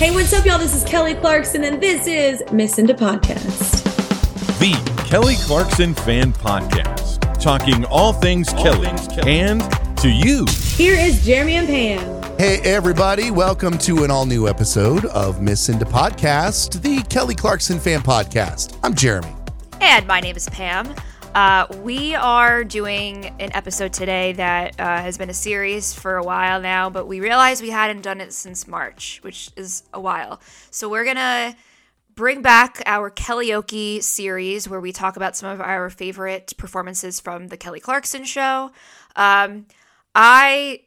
[0.00, 0.58] Hey, what's up, y'all?
[0.58, 3.84] This is Kelly Clarkson, and this is Miss to Podcast.
[4.58, 4.72] The
[5.06, 8.88] Kelly Clarkson Fan Podcast, talking all things Kelly
[9.26, 9.60] and
[9.98, 10.46] to you.
[10.78, 12.38] Here is Jeremy and Pam.
[12.38, 17.78] Hey, everybody, welcome to an all new episode of Miss to Podcast, the Kelly Clarkson
[17.78, 18.78] Fan Podcast.
[18.82, 19.36] I'm Jeremy.
[19.82, 20.94] And my name is Pam.
[21.34, 26.24] Uh, we are doing an episode today that uh, has been a series for a
[26.24, 30.40] while now, but we realized we hadn't done it since March, which is a while.
[30.72, 31.54] So we're gonna
[32.16, 37.46] bring back our Kellyoke series where we talk about some of our favorite performances from
[37.46, 38.72] the Kelly Clarkson show.
[39.14, 39.66] Um,
[40.16, 40.80] I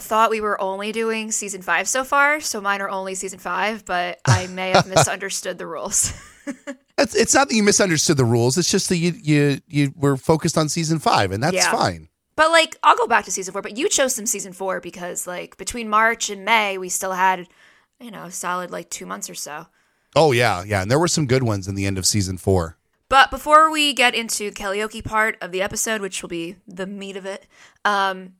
[0.00, 3.84] thought we were only doing season five so far, so mine are only season five,
[3.84, 6.14] but I may have misunderstood the rules.
[6.96, 8.56] It's, it's not that you misunderstood the rules.
[8.56, 11.72] It's just that you you you were focused on season five, and that's Yeah.
[11.72, 12.08] fine.
[12.36, 13.62] But like, I'll go back to season four.
[13.62, 17.48] But you chose some season four because like between March and May, we still had,
[18.00, 19.66] you know, solid like two months or so.
[20.16, 22.76] Oh yeah, yeah, and there were some good ones in the end of season four.
[23.08, 26.86] But before we get into the karaoke part of the episode, which will be the
[26.86, 27.46] meat of it,
[27.84, 28.34] um,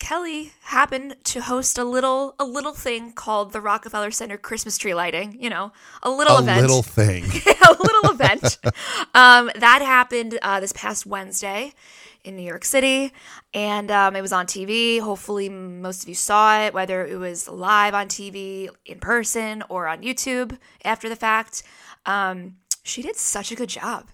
[0.00, 4.94] Kelly happened to host a little a little thing called the Rockefeller Center Christmas tree
[4.94, 5.36] lighting.
[5.38, 6.48] You know, a little event.
[6.48, 6.66] A event.
[6.66, 7.24] little thing.
[7.68, 8.58] a little event.
[9.12, 11.74] Um, that happened uh, this past Wednesday
[12.22, 13.12] in New York City,
[13.52, 15.00] and um, it was on TV.
[15.00, 19.88] Hopefully, most of you saw it, whether it was live on TV, in person, or
[19.88, 21.64] on YouTube after the fact.
[22.06, 24.06] Um, she did such a good job.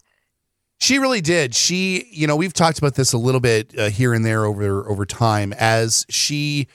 [0.78, 1.54] She really did.
[1.54, 4.88] She, you know, we've talked about this a little bit uh, here and there over
[4.88, 6.68] over time as she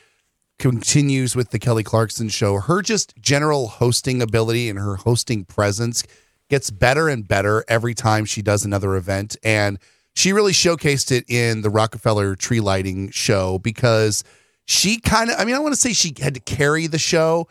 [0.57, 2.59] continues with the Kelly Clarkson show.
[2.59, 6.03] Her just general hosting ability and her hosting presence
[6.49, 9.79] gets better and better every time she does another event and
[10.13, 14.23] she really showcased it in the Rockefeller tree lighting show because
[14.65, 17.47] she kind of I mean I want to say she had to carry the show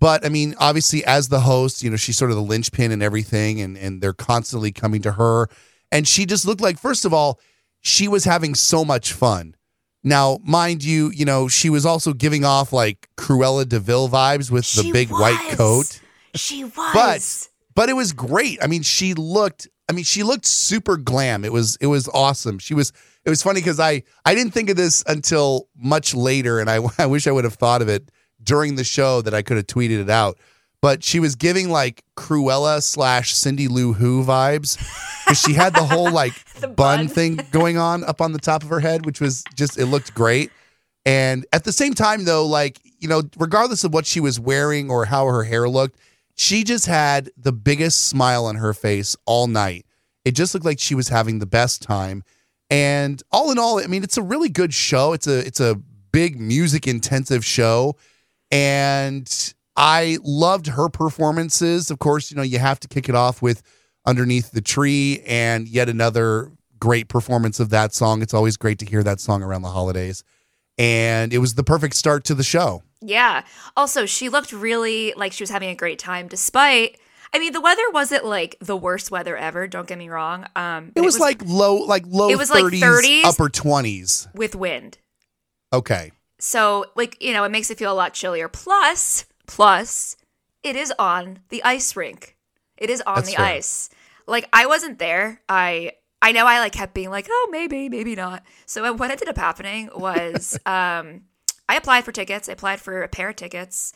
[0.00, 3.02] but I mean, obviously, as the host, you know, she's sort of the linchpin and
[3.02, 5.48] everything, and and they're constantly coming to her.
[5.94, 7.38] And she just looked like, first of all,
[7.80, 9.54] she was having so much fun.
[10.02, 14.50] Now, mind you, you know, she was also giving off like Cruella de Vil vibes
[14.50, 16.00] with the She big white coat.
[16.34, 16.92] She was.
[16.92, 18.58] But but it was great.
[18.60, 21.44] I mean, she looked I mean, she looked super glam.
[21.44, 22.58] It was it was awesome.
[22.58, 22.92] She was
[23.24, 26.80] it was funny because I I didn't think of this until much later, and I
[26.98, 28.10] I wish I would have thought of it
[28.42, 30.38] during the show that I could have tweeted it out.
[30.84, 34.76] But she was giving like Cruella slash Cindy Lou Who vibes
[35.24, 37.08] because she had the whole like The bun bun.
[37.08, 40.12] thing going on up on the top of her head, which was just it looked
[40.12, 40.50] great.
[41.06, 44.90] And at the same time, though, like, you know, regardless of what she was wearing
[44.90, 45.98] or how her hair looked,
[46.34, 49.86] she just had the biggest smile on her face all night.
[50.26, 52.24] It just looked like she was having the best time.
[52.68, 55.14] And all in all, I mean, it's a really good show.
[55.14, 55.76] It's a it's a
[56.12, 57.96] big music intensive show.
[58.50, 61.90] And I loved her performances.
[61.90, 63.62] Of course, you know, you have to kick it off with
[64.06, 68.22] Underneath the Tree and yet another great performance of that song.
[68.22, 70.22] It's always great to hear that song around the holidays.
[70.78, 72.82] And it was the perfect start to the show.
[73.00, 73.44] Yeah.
[73.76, 76.98] Also, she looked really like she was having a great time despite
[77.32, 80.46] I mean, the weather wasn't like the worst weather ever, don't get me wrong.
[80.54, 83.24] Um It but was, like low, like low It was like 30s, 30s.
[83.24, 84.28] upper 20s.
[84.34, 84.98] with wind.
[85.72, 86.12] Okay.
[86.38, 88.48] So, like, you know, it makes it feel a lot chillier.
[88.48, 90.16] Plus, plus,
[90.62, 92.36] it is on the ice rink.
[92.76, 93.44] It is on That's the fair.
[93.44, 93.90] ice.
[94.26, 95.40] Like, I wasn't there.
[95.48, 98.42] I I know I like kept being like, oh, maybe, maybe not.
[98.66, 101.22] So what ended up happening was um
[101.68, 102.48] I applied for tickets.
[102.48, 103.92] I applied for a pair of tickets.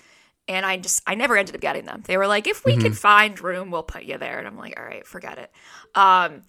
[0.46, 2.02] And I just, I never ended up getting them.
[2.06, 4.38] They were like, if we can find room, we'll put you there.
[4.38, 5.52] And I'm like, all right, forget it.
[5.94, 6.44] Um,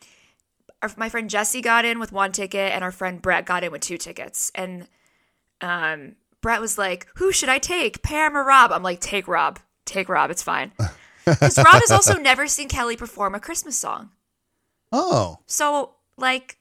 [0.81, 3.73] our, my friend Jesse got in with one ticket, and our friend Brett got in
[3.73, 4.53] with two tickets.
[4.55, 4.87] And
[5.59, 9.59] um, Brett was like, "Who should I take, Pam or Rob?" I'm like, "Take Rob.
[9.85, 10.31] Take Rob.
[10.31, 10.71] It's fine."
[11.25, 14.09] Because Rob has also never seen Kelly perform a Christmas song,
[14.91, 16.57] Oh, so like,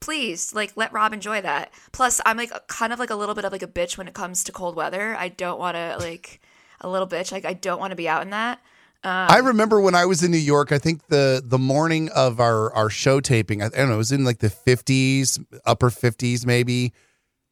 [0.00, 1.70] please, like, let Rob enjoy that.
[1.92, 4.14] Plus, I'm like kind of like a little bit of like a bitch when it
[4.14, 5.14] comes to cold weather.
[5.16, 6.40] I don't want to like
[6.80, 7.30] a little bitch.
[7.30, 8.58] Like, I don't want to be out in that.
[9.04, 10.72] Um, I remember when I was in New York.
[10.72, 13.62] I think the the morning of our our show taping.
[13.62, 13.94] I, I don't know.
[13.94, 16.92] It was in like the fifties, upper fifties, maybe.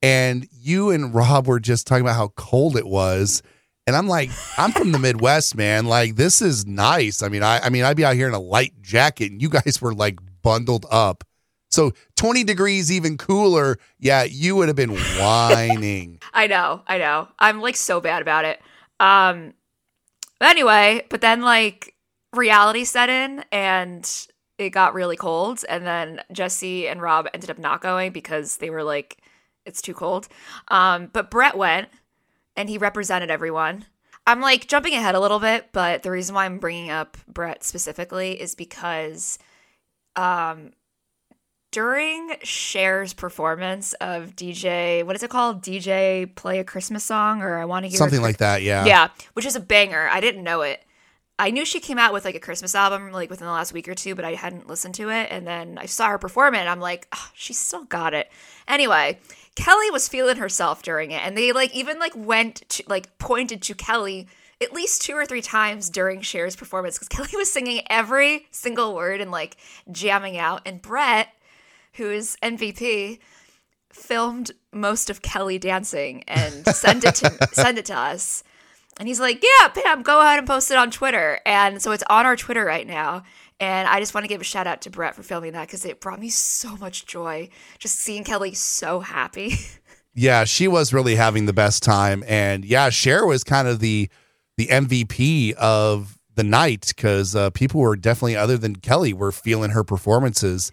[0.02, 3.42] And you and Rob were just talking about how cold it was,
[3.86, 5.86] and I'm like, I'm from the Midwest, man.
[5.86, 7.22] Like this is nice.
[7.22, 9.48] I mean, I I mean, I'd be out here in a light jacket, and you
[9.48, 11.24] guys were like bundled up.
[11.70, 13.78] So 20 degrees, even cooler.
[13.98, 16.20] Yeah, you would have been whining.
[16.32, 17.28] I know, I know.
[17.38, 18.60] I'm like so bad about it.
[19.00, 19.54] Um
[20.38, 21.94] but anyway, but then like
[22.32, 24.26] reality set in and
[24.58, 28.70] it got really cold and then Jesse and Rob ended up not going because they
[28.70, 29.18] were like
[29.66, 30.28] it's too cold.
[30.68, 31.88] Um but Brett went
[32.56, 33.84] and he represented everyone.
[34.26, 37.62] I'm like jumping ahead a little bit, but the reason why I'm bringing up Brett
[37.64, 39.38] specifically is because
[40.14, 40.72] um
[41.72, 45.62] during Cher's performance of DJ, what is it called?
[45.62, 48.62] DJ play a Christmas song or I want to hear Something like that.
[48.62, 48.86] Yeah.
[48.86, 50.08] yeah, which is a banger.
[50.10, 50.82] I didn't know it.
[51.38, 53.88] I knew she came out with like a Christmas album like within the last week
[53.88, 55.28] or two, but I hadn't listened to it.
[55.30, 58.30] And then I saw her perform it, and I'm like, oh, she still got it.
[58.66, 59.18] Anyway,
[59.56, 63.62] Kelly was feeling herself during it, and they like even like went to like pointed
[63.62, 64.28] to Kelly
[64.60, 68.94] at least two or three times during Cher's performance because Kelly was singing every single
[68.94, 69.56] word and like
[69.90, 71.28] jamming out, and Brett,
[71.94, 73.18] who is MVP,
[73.90, 78.44] filmed most of Kelly dancing and send it to send it to us.
[78.98, 82.04] And he's like, "Yeah, Pam, go ahead and post it on Twitter." And so it's
[82.08, 83.24] on our Twitter right now.
[83.58, 85.84] And I just want to give a shout out to Brett for filming that because
[85.84, 87.48] it brought me so much joy
[87.78, 89.54] just seeing Kelly so happy.
[90.18, 94.08] Yeah, she was really having the best time, and yeah, Cher was kind of the
[94.56, 99.72] the MVP of the night because uh, people were definitely other than Kelly were feeling
[99.72, 100.72] her performances.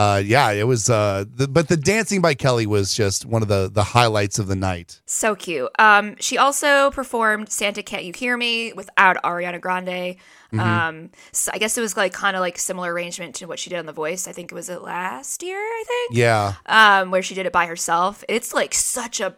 [0.00, 0.88] Uh, yeah, it was.
[0.88, 4.46] Uh, the, but the dancing by Kelly was just one of the the highlights of
[4.46, 5.02] the night.
[5.04, 5.70] so cute.
[5.78, 10.16] Um, she also performed "Santa Can't You Hear Me" without Ariana Grande.
[10.58, 13.68] Um, so I guess it was like kind of like similar arrangement to what she
[13.70, 14.26] did on The Voice.
[14.26, 15.58] I think it was it last year.
[15.58, 16.16] I think.
[16.16, 18.24] Yeah, um, where she did it by herself.
[18.28, 19.36] It's like such a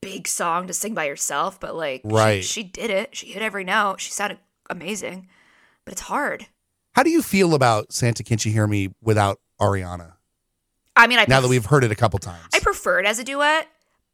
[0.00, 2.44] big song to sing by yourself, but like, she- Right.
[2.44, 3.16] she, did it.
[3.16, 4.00] She hit every note.
[4.00, 4.38] She sounded
[4.70, 5.28] amazing,
[5.84, 6.46] but it's hard.
[6.94, 10.12] How do you feel about Santa Can't You Hear Me without Ariana?
[10.96, 13.18] I mean, I Now that we've heard it a couple times, I prefer it as
[13.18, 13.68] a duet,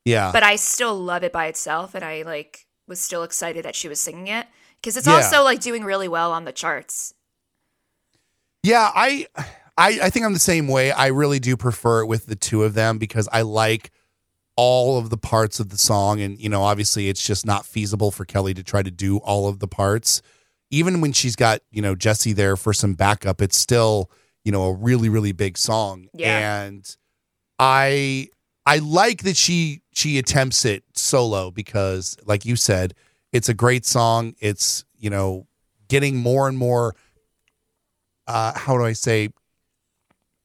[0.05, 3.75] yeah, but I still love it by itself, and I like was still excited that
[3.77, 4.47] she was singing it
[4.81, 5.15] because it's Yeah.
[5.17, 7.15] also like doing really well on the charts.
[8.62, 9.27] Yeah, I,
[9.77, 10.91] I I think I'm the same way.
[10.93, 13.91] I really do prefer it with the two of them because I like
[14.56, 18.11] all of the parts of the song and you know, obviously it's just not feasible
[18.11, 20.21] for Kelly to try to do all of the parts.
[20.70, 24.11] Even when she's got, you know, Jesse there for some backup, it's still,
[24.44, 26.08] you know, a really really big song.
[26.14, 26.62] Yeah.
[26.62, 26.96] And
[27.58, 28.28] I
[28.67, 32.94] I like that she she attempts it solo because like you said,
[33.32, 34.34] it's a great song.
[34.40, 35.46] It's, you know,
[35.88, 36.94] getting more and more
[38.26, 39.31] uh how do I say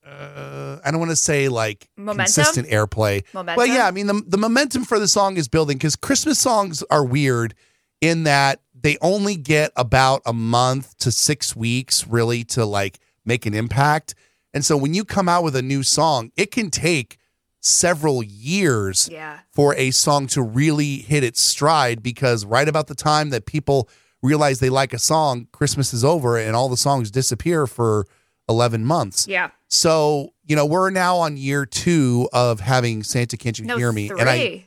[0.05, 2.25] uh I don't want to say like Momentum?
[2.25, 3.23] consistent airplay.
[3.33, 3.57] Momentum.
[3.57, 6.83] Well, yeah, I mean the the momentum for the song is building cuz Christmas songs
[6.89, 7.53] are weird
[8.01, 13.45] in that they only get about a month to 6 weeks really to like make
[13.47, 14.13] an impact.
[14.53, 17.17] And so when you come out with a new song, it can take
[17.61, 19.39] several years Yeah.
[19.51, 23.89] for a song to really hit its stride because right about the time that people
[24.21, 28.05] realize they like a song, Christmas is over and all the songs disappear for
[28.47, 29.27] 11 months.
[29.27, 29.49] Yeah.
[29.67, 33.91] So, you know, we're now on year two of having Santa Can't You No, Hear
[33.91, 34.09] Me?
[34.09, 34.19] three.
[34.19, 34.65] And I,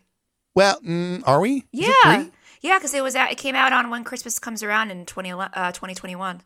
[0.56, 1.64] well, mm, are we?
[1.70, 2.26] Yeah.
[2.60, 5.72] Yeah, because it was it came out on when Christmas comes around in 20, uh,
[5.72, 6.42] 2021.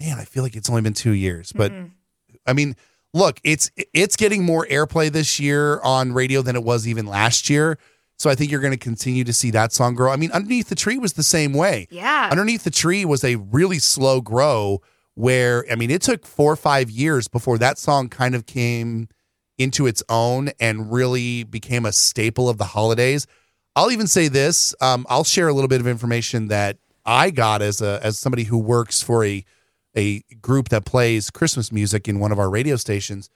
[0.00, 1.72] Man, I feel like it's only been two years, but
[2.46, 2.76] I mean,
[3.12, 7.50] look, it's it's getting more airplay this year on radio than it was even last
[7.50, 7.78] year.
[8.18, 10.10] So I think you're going to continue to see that song grow.
[10.10, 11.86] I mean, underneath the tree was the same way.
[11.90, 12.28] Yeah.
[12.30, 14.80] Underneath the tree was a really slow grow
[15.14, 19.08] where I mean, it took four or five years before that song kind of came
[19.56, 23.26] into its own and really became a staple of the holidays.
[23.78, 24.74] I'll even say this.
[24.80, 28.42] Um, I'll share a little bit of information that I got as a as somebody
[28.42, 29.44] who works for a
[29.96, 33.30] a group that plays Christmas music in one of our radio stations.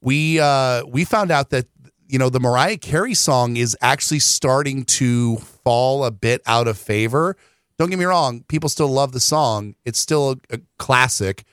[0.00, 1.66] We uh, we found out that
[2.08, 6.76] you know the Mariah Carey song is actually starting to fall a bit out of
[6.76, 7.36] favor.
[7.78, 9.76] Don't get me wrong; people still love the song.
[9.84, 11.44] It's still a, a classic,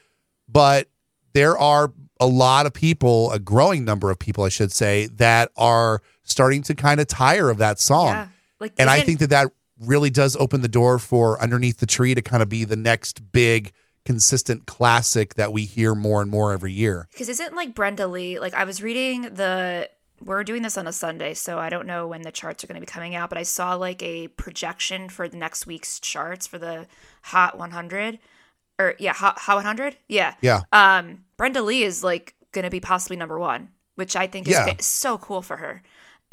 [0.50, 0.90] but
[1.34, 5.52] there are a lot of people, a growing number of people, I should say, that
[5.56, 8.10] are starting to kind of tire of that song.
[8.10, 8.28] Yeah.
[8.62, 12.14] Like, And I think that that really does open the door for Underneath the Tree
[12.16, 13.72] to kind of be the next big,
[14.06, 17.08] consistent classic that we hear more and more every year.
[17.12, 19.90] Because isn't like Brenda Lee, like I was reading the,
[20.24, 22.76] we're doing this on a Sunday, so I don't know when the charts are going
[22.76, 26.46] to be coming out, but I saw like a projection for the next week's charts
[26.46, 26.86] for the
[27.24, 28.20] Hot 100.
[28.80, 29.98] Or yeah, Hot, Hot 100?
[30.08, 30.36] Yeah.
[30.42, 30.62] Yeah.
[30.72, 34.54] Um, Brenda Lee is like going to be possibly number one, which I think is
[34.54, 34.74] Yeah.
[34.80, 35.82] so cool for her.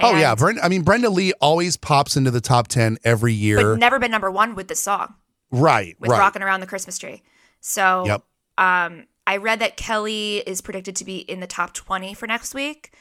[0.01, 0.35] Oh, yeah.
[0.35, 3.75] Brenda, I mean, Brenda Lee always pops into the top 10 every year.
[3.75, 5.15] But never been number one with the song,
[5.51, 5.97] right.
[6.01, 6.19] with right.
[6.19, 7.23] Rocking Around the Christmas Tree.
[7.61, 8.23] So Yep.
[8.59, 12.55] Um, I read that Kelly is predicted to be in the top 20 for next
[12.55, 12.93] week,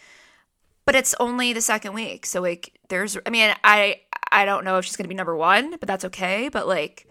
[0.86, 2.26] but it's only the second week.
[2.26, 4.02] So like there's I mean, I
[4.32, 7.08] I don't know if she's going to be number 1, but that's okay, but like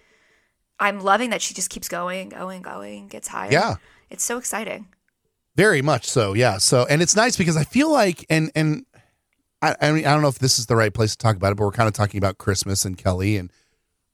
[0.78, 3.50] I'm loving that she just keeps going, going, going, gets higher.
[3.50, 3.76] Yeah.
[4.10, 4.88] It's so exciting.
[5.56, 6.58] Very much so, yeah.
[6.58, 8.84] So, and it's nice because I feel like, and and
[9.62, 11.52] I, I mean, I don't know if this is the right place to talk about
[11.52, 13.36] it, but we're kind of talking about Christmas and Kelly.
[13.36, 13.50] And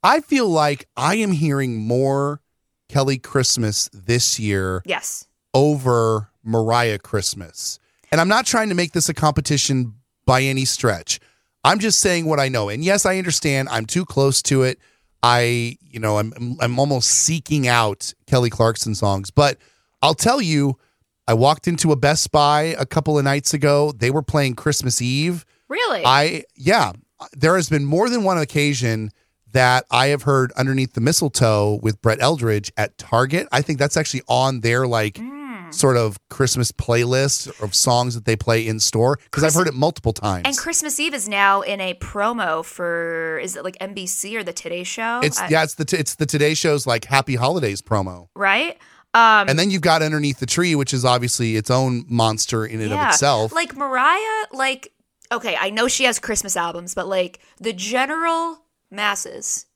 [0.03, 2.41] I feel like I am hearing more
[2.89, 5.27] Kelly Christmas this year Yes.
[5.55, 7.79] over Mariah Christmas.
[8.11, 9.95] And I'm not trying to make this a competition
[10.27, 11.19] by any stretch.
[11.65, 12.69] I'm just saying what I know.
[12.69, 14.79] And yes, I understand I'm too close to it.
[15.23, 19.57] I, you know, I'm I'm almost seeking out Kelly Clarkson songs, but
[20.03, 20.79] I'll tell you
[21.27, 23.93] I walked into a Best Buy a couple of nights ago.
[23.93, 25.45] They were playing Christmas Eve.
[25.69, 26.03] Really?
[26.05, 26.93] I yeah,
[27.33, 29.11] there has been more than one occasion
[29.53, 33.49] that I have heard underneath the mistletoe with Brett Eldredge at Target.
[33.53, 35.73] I think that's actually on their like mm.
[35.73, 39.75] sort of Christmas playlist of songs that they play in store because I've heard it
[39.75, 40.43] multiple times.
[40.47, 44.53] and Christmas Eve is now in a promo for is it like NBC or the
[44.53, 45.21] Today Show?
[45.23, 48.77] it's I- yeah, it's the it's the Today Show's like Happy Holidays promo, right.
[49.15, 52.81] Um, and then you've got Underneath the Tree, which is obviously its own monster in
[52.81, 53.53] and of itself.
[53.53, 54.93] Like Mariah, like
[55.31, 59.67] okay, I know she has Christmas albums, but like the general masses,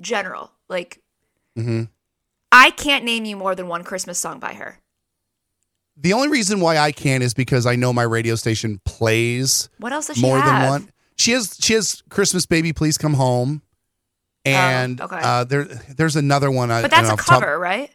[0.00, 1.00] general, like
[1.58, 1.88] Mhm.
[2.50, 4.78] I can't name you more than one Christmas song by her.
[5.96, 9.92] The only reason why I can is because I know my radio station plays What
[9.92, 10.46] else does she more have?
[10.62, 10.92] than one.
[11.16, 13.62] She has she has Christmas Baby Please Come Home.
[14.44, 15.20] And Oh, okay.
[15.22, 16.70] uh, there there's another one.
[16.70, 17.90] I- But that's I a know, off the top- cover, right?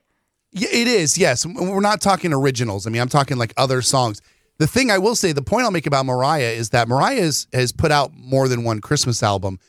[0.61, 1.17] It is.
[1.17, 2.87] Yes, we're not talking originals.
[2.87, 4.21] I mean, I'm talking like other songs.
[4.57, 7.47] The thing I will say, the point I'll make about Mariah is that Mariah has,
[7.53, 9.59] has put out more than one Christmas album,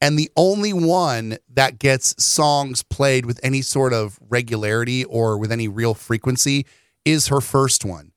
[0.00, 5.50] and the only one that gets songs played with any sort of regularity or with
[5.50, 6.66] any real frequency
[7.06, 8.12] is her first one,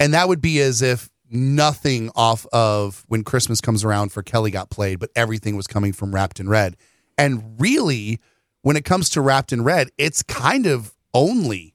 [0.00, 4.50] and that would be as if nothing off of when Christmas comes around for Kelly
[4.50, 6.76] got played, but everything was coming from Wrapped in Red.
[7.18, 8.20] And really,
[8.62, 11.74] when it comes to Wrapped in Red, it's kind of only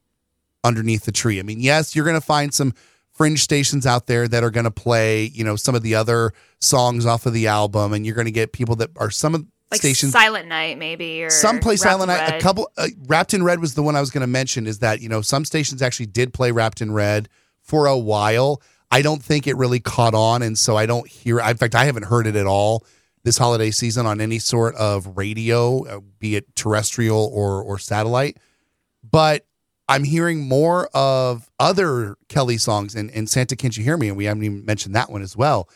[0.64, 1.38] underneath the tree.
[1.40, 2.72] I mean, yes, you're going to find some
[3.10, 6.32] fringe stations out there that are going to play, you know, some of the other
[6.60, 9.44] songs off of the album, and you're going to get people that are some of
[9.70, 10.12] Like stations.
[10.12, 12.36] Silent Night, maybe, or Some play Wrapped Silent Night.
[12.36, 14.66] A couple, uh, Wrapped in Red was the one I was going to mention.
[14.66, 17.28] Is that you know some stations actually did play Wrapped in Red
[17.60, 18.62] for a while.
[18.90, 21.40] I don't think it really caught on, and so I don't hear.
[21.40, 22.84] In fact, I haven't heard it at all
[23.24, 28.38] this holiday season on any sort of radio, uh, be it terrestrial or or satellite.
[29.12, 29.46] But
[29.88, 34.08] I'm hearing more of other Kelly songs and, and Santa Can't You Hear Me?
[34.08, 35.68] And we haven't even mentioned that one as well.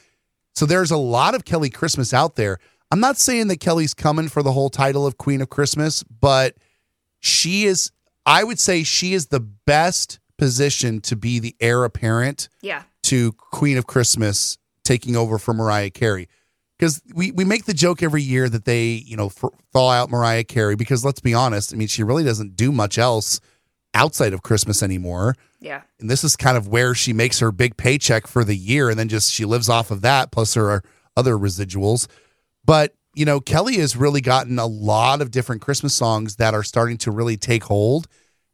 [0.54, 2.58] So there's a lot of Kelly Christmas out there.
[2.90, 6.56] I'm not saying that Kelly's coming for the whole title of Queen of Christmas, but
[7.20, 7.90] she is,
[8.24, 12.82] I would say she is the best position to be the heir apparent Yeah.
[13.04, 16.28] to Queen of Christmas taking over for Mariah Carey.
[16.78, 20.10] Because we, we make the joke every year that they, you know, f- thaw out
[20.10, 23.40] Mariah Carey because let's be honest, I mean, she really doesn't do much else
[23.94, 25.36] outside of Christmas anymore.
[25.58, 25.82] Yeah.
[25.98, 28.98] And this is kind of where she makes her big paycheck for the year and
[28.98, 30.82] then just she lives off of that plus her
[31.16, 32.08] other residuals.
[32.64, 36.62] But, you know, Kelly has really gotten a lot of different Christmas songs that are
[36.62, 38.06] starting to really take hold.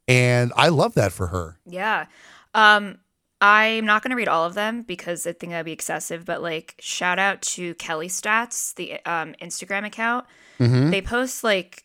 [0.07, 1.59] And I love that for her.
[1.65, 2.05] Yeah.
[2.53, 2.99] Um,
[3.43, 6.41] I'm not going to read all of them because I think that'd be excessive, but
[6.41, 10.25] like shout out to Kelly Stats, the um, Instagram account.
[10.91, 11.83] They post like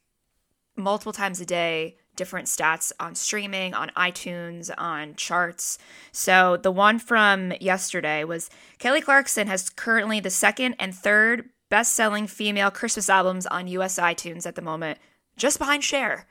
[0.76, 5.78] multiple times a day different stats on streaming, on iTunes, on charts.
[6.12, 11.94] So the one from yesterday was Kelly Clarkson has currently the second and third best
[11.94, 15.00] selling female Christmas albums on US iTunes at the moment,
[15.36, 16.26] just behind Cher.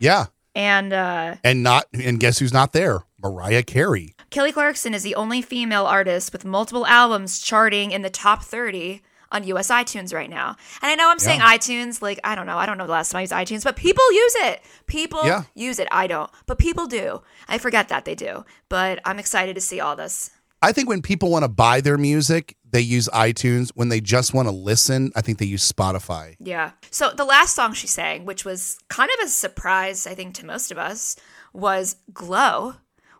[0.00, 0.26] Yeah.
[0.56, 3.04] And uh, And not and guess who's not there?
[3.22, 4.15] Mariah Carey.
[4.36, 9.00] Kelly Clarkson is the only female artist with multiple albums charting in the top 30
[9.32, 10.56] on US iTunes right now.
[10.82, 12.58] And I know I'm saying iTunes, like, I don't know.
[12.58, 14.60] I don't know the last time I used iTunes, but people use it.
[14.86, 15.44] People Yeah.
[15.54, 15.88] use it.
[15.90, 17.22] I don't, but people do.
[17.48, 18.44] I forget that they do.
[18.68, 20.32] But I'm excited to see all this.
[20.60, 23.70] I think when people want to buy their music, they use iTunes.
[23.74, 26.36] When they just want to listen, I think they use Spotify.
[26.40, 26.72] Yeah.
[26.90, 30.44] So the last song she sang, which was kind of a surprise, I think, to
[30.44, 31.16] most of us,
[31.54, 32.74] was Glow,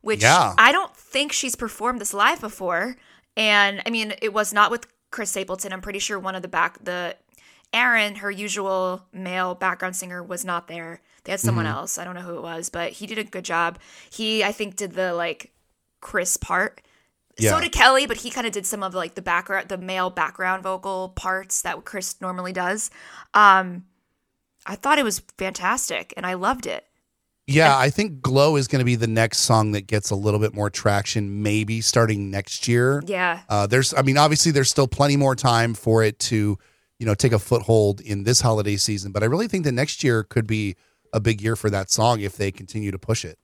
[0.06, 0.54] which Yeah.
[0.56, 2.96] I don't think she's performed this live before.
[3.36, 5.72] And I mean, it was not with Chris Stapleton.
[5.72, 7.16] I'm pretty sure one of the back, the
[7.72, 11.00] Aaron, her usual male background singer, was not there.
[11.24, 11.98] They had someone else.
[11.98, 13.80] I don't know who it was, but he did a good job.
[14.08, 15.50] He, I think, did the like
[16.00, 16.82] Chris part.
[17.36, 17.50] Yeah.
[17.50, 20.08] So did Kelly, but he kind of did some of like the background, the male
[20.08, 22.90] background vocal parts that Chris normally does.
[23.34, 23.86] Um,
[24.64, 26.86] I thought it was fantastic, and I loved it.
[27.46, 30.40] Yeah, I think Glow is going to be the next song that gets a little
[30.40, 33.02] bit more traction, maybe starting next year.
[33.06, 36.58] Yeah, Uh, there's, I mean, obviously, there's still plenty more time for it to,
[36.98, 39.12] you know, take a foothold in this holiday season.
[39.12, 40.74] But I really think that next year could be
[41.12, 43.38] a big year for that song if they continue to push it.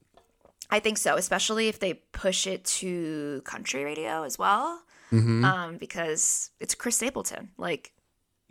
[0.68, 4.80] I think so, especially if they push it to country radio as well.
[5.12, 5.44] Mhm.
[5.44, 7.50] um, because it's Chris Stapleton.
[7.58, 7.91] Like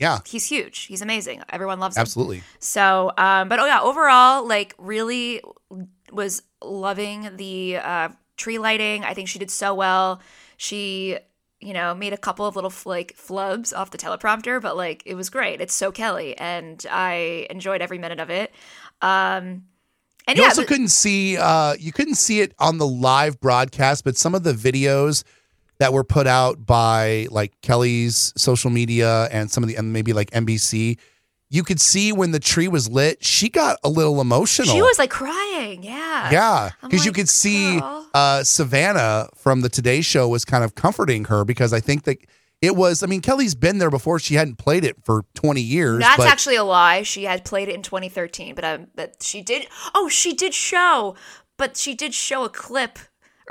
[0.01, 0.85] yeah, he's huge.
[0.85, 1.41] He's amazing.
[1.49, 2.01] Everyone loves him.
[2.01, 2.43] absolutely.
[2.59, 5.41] So, um, but oh yeah, overall, like really
[6.11, 9.05] was loving the uh, tree lighting.
[9.05, 10.19] I think she did so well.
[10.57, 11.17] She,
[11.59, 15.15] you know, made a couple of little like flubs off the teleprompter, but like it
[15.15, 15.61] was great.
[15.61, 18.51] It's so Kelly, and I enjoyed every minute of it.
[19.01, 19.65] Um,
[20.27, 23.39] and You yeah, also but- couldn't see uh you couldn't see it on the live
[23.39, 25.23] broadcast, but some of the videos
[25.81, 30.13] that were put out by like Kelly's social media and some of the and maybe
[30.13, 30.99] like NBC,
[31.49, 34.71] you could see when the tree was lit, she got a little emotional.
[34.71, 35.81] she was like crying.
[35.81, 40.63] Yeah, yeah, because you could see "Girl." uh, Savannah from the Today Show was kind
[40.63, 42.19] of comforting her because I think that
[42.61, 43.01] it was.
[43.01, 46.01] I mean, Kelly's been there before; she hadn't played it for twenty years.
[46.01, 47.01] That's but actually a lie.
[47.01, 49.65] She had played it in 2013, but um, but she did.
[49.95, 51.15] Oh, she did show,
[51.57, 52.99] but she did show a clip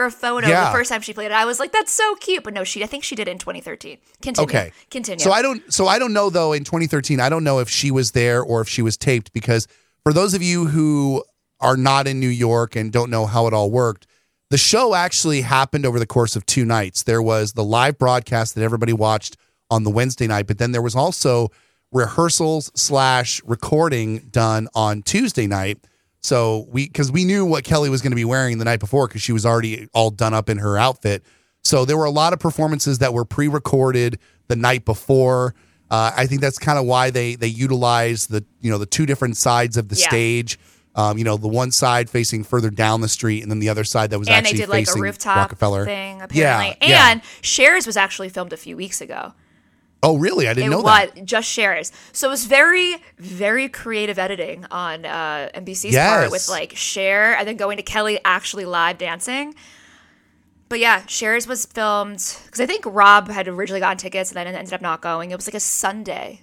[0.00, 0.66] or a photo Yeah.
[0.66, 1.33] the first time she played it.
[1.33, 2.42] I was like, that's so cute.
[2.42, 2.83] But no, she.
[2.83, 3.99] I think she did it in 2013.
[4.23, 4.49] Continue.
[4.49, 4.73] Okay.
[4.90, 5.23] Continue.
[5.23, 5.73] So I don't.
[5.73, 6.52] So I don't know though.
[6.52, 9.69] In 2013, I don't know if she was there or if she was taped because
[10.02, 11.23] for those of you who
[11.61, 14.07] are not in New York and don't know how it all worked,
[14.49, 17.02] the show actually happened over the course of two nights.
[17.02, 19.37] There was the live broadcast that everybody watched
[19.71, 21.50] on the Wednesday night, but then there was also
[21.92, 25.78] rehearsals slash recording done on Tuesday night.
[26.23, 29.09] So we because we knew what Kelly was going to be wearing the night before
[29.09, 31.25] because she was already all done up in her outfit.
[31.62, 35.55] So there were a lot of performances that were pre-recorded the night before.
[35.91, 39.07] Uh, I think that's kind of why they they utilize the you know the two
[39.07, 40.09] different sides of the Yeah.
[40.09, 40.59] stage.
[40.95, 43.85] Um, you know the one side facing further down the street, and then the other
[43.85, 46.77] side that was and they actually did like a rooftop Rockefeller thing apparently.
[46.83, 47.11] Yeah, yeah.
[47.12, 49.33] and Cher's was actually filmed a few weeks ago.
[50.02, 50.49] Oh, really?
[50.49, 51.25] I didn't it know was that.
[51.26, 51.92] just Cher's.
[52.12, 56.09] So it was very, very creative editing on uh, NBC's Yes.
[56.11, 59.54] part with like Cher and then going to Kelly actually live dancing.
[60.71, 64.47] But yeah, Cher's was filmed because I think Rob had originally gotten tickets and then
[64.54, 65.33] ended up not going.
[65.33, 66.40] It was like a Sunday.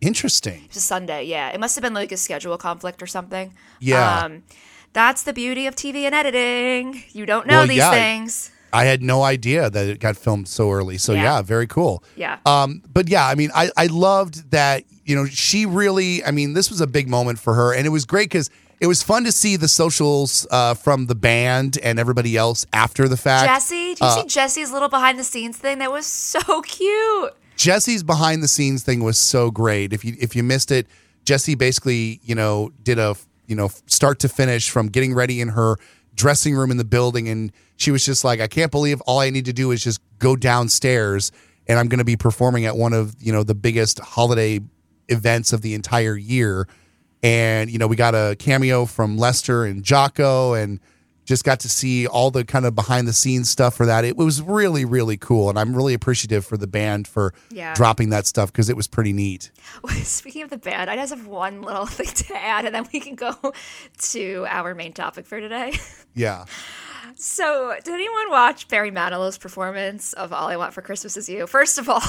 [0.00, 0.62] Interesting.
[0.64, 1.24] It was a Sunday.
[1.24, 3.52] Yeah, it must have been like a schedule conflict or something.
[3.80, 4.20] Yeah.
[4.20, 4.44] Um,
[4.92, 7.02] that's the beauty of TV and editing.
[7.10, 7.90] You don't know Well, these yeah.
[7.90, 8.50] things.
[8.72, 10.98] I had no idea that it got filmed so early.
[10.98, 11.22] So Yeah.
[11.22, 12.02] yeah, very cool.
[12.16, 12.38] Yeah.
[12.44, 16.52] Um, but yeah, I mean, I, I loved that, you know, she really, I mean,
[16.52, 17.74] this was a big moment for her.
[17.74, 18.50] And it was great because
[18.80, 23.08] it was fun to see the socials uh, from the band and everybody else after
[23.08, 23.48] the fact.
[23.48, 25.78] Jesse, did you uh, see Jesse's little behind the scenes thing?
[25.78, 27.32] That was so cute.
[27.56, 29.92] Jesse's behind the scenes thing was so great.
[29.92, 30.86] If you if you missed it,
[31.24, 33.16] Jesse basically, you know, did a
[33.48, 35.76] you know start to finish from getting ready in her
[36.18, 39.30] dressing room in the building, and she was just like, I can't believe all I
[39.30, 41.32] need to do is just go downstairs,
[41.66, 44.60] and I'm going to be performing at one of you know the biggest holiday
[45.08, 46.68] events of the entire year.
[47.22, 50.80] And you know, we got a cameo from Lester and Jocko, and
[51.28, 54.02] just got to see all the kind of behind the scenes stuff for that.
[54.04, 55.50] It was really, really cool.
[55.50, 57.74] And I'm really appreciative for the band for Yeah.
[57.74, 59.50] dropping that stuff because it was pretty neat.
[60.02, 62.98] Speaking of the band, I just have one little thing to add, and then we
[63.00, 63.34] can go
[64.12, 65.74] to our main topic for today.
[66.14, 66.46] Yeah.
[67.14, 71.46] So, did anyone watch Barry Manilow's performance of "All I Want for Christmas Is You"?
[71.46, 72.02] First of all,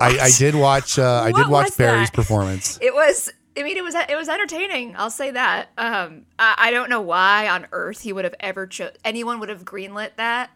[0.00, 2.14] I, I did watch uh, I did watch Barry's that?
[2.16, 2.78] performance.
[2.80, 3.30] it was.
[3.56, 4.94] I mean, it was it was entertaining.
[4.96, 5.68] I'll say that.
[5.76, 9.50] Um, I, I don't know why on earth he would have ever cho- anyone would
[9.50, 10.50] have greenlit that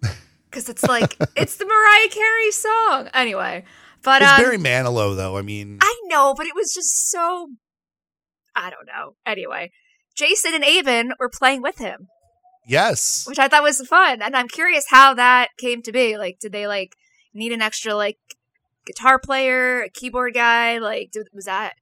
[0.50, 3.08] because it's like it's the Mariah Carey song.
[3.14, 3.64] Anyway,
[4.02, 5.36] but It's um, Barry Manilow though.
[5.36, 7.48] I mean I know, but it was just so.
[8.54, 9.16] I don't know.
[9.26, 9.72] Anyway,
[10.14, 12.06] Jason and Aben were playing with him,
[12.64, 13.26] yes.
[13.26, 16.16] which I thought was fun, and I'm curious how that came to be.
[16.16, 16.94] Like, did they like
[17.32, 18.18] need an extra like
[18.86, 20.78] guitar player, a keyboard guy?
[20.78, 21.74] Like, did, was that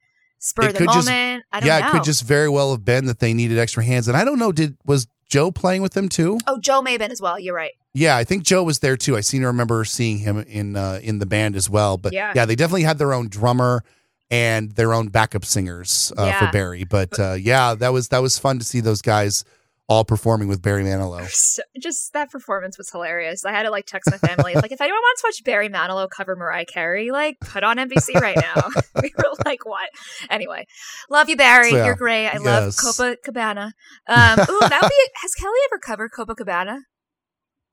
[0.45, 1.39] spur It of the could just- Yeah,
[1.79, 1.87] know.
[1.87, 4.09] it could just very well have been that they needed extra hands.
[4.09, 6.37] And I don't know, did was Joe playing with them too?
[6.47, 7.39] Oh, Joe may have been as well.
[7.39, 7.71] You're right.
[7.93, 9.15] Yeah, I think Joe was there too.
[9.15, 11.97] I seem to remember seeing him in uh, in the band as well.
[11.97, 12.33] But Yeah.
[12.35, 13.83] yeah, they definitely had their own drummer
[14.29, 16.39] and their own backup singers uh, Yeah.
[16.45, 16.83] for Barry.
[16.83, 19.45] But uh, yeah, that was that was fun to see those guys
[19.89, 21.27] all performing with Barry Manilow.
[21.81, 23.43] Just that performance was hilarious.
[23.45, 26.09] I had to like text my family, like, if anyone wants to watch Barry Manilow
[26.09, 28.69] cover Mariah Carey, like, put on NBC right now.
[29.01, 29.89] we were like, what?
[30.29, 30.65] Anyway,
[31.09, 31.71] love you, Barry.
[31.71, 31.85] So, yeah.
[31.85, 32.27] You're great.
[32.29, 32.81] I love Yes.
[32.83, 33.71] Copacabana.
[34.07, 35.09] Um, ooh, that would be.
[35.21, 36.79] Has Kelly ever covered Copacabana?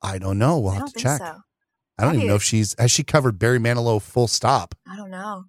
[0.03, 0.59] I don't know.
[0.59, 1.19] We'll I have don't to think check.
[1.19, 1.25] so.
[1.25, 1.43] I don't
[1.99, 5.11] That'd even be- know if she's has she covered Barry Manilow full stop I don't
[5.11, 5.45] know.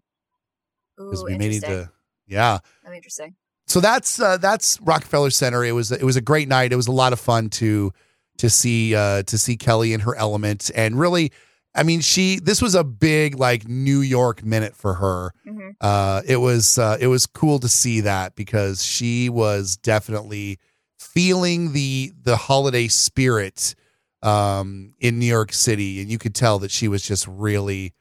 [0.98, 1.90] because Ooh, we may need to.
[2.28, 2.60] Yeah.
[2.84, 3.36] That'd be interesting.
[3.72, 5.64] So that's uh, that's Rockefeller Center.
[5.64, 6.74] It was it was a great night.
[6.74, 7.94] It was a lot of fun to
[8.38, 11.32] to see uh, to see Kelly in her element, and really,
[11.74, 15.32] I mean, she this was a big like New York minute for her.
[15.46, 20.60] hmm Uh, it was uh, it was cool to see that because she was definitely
[21.00, 23.74] feeling the the holiday spirit
[24.22, 27.94] um, in New York City, and you could tell that she was just really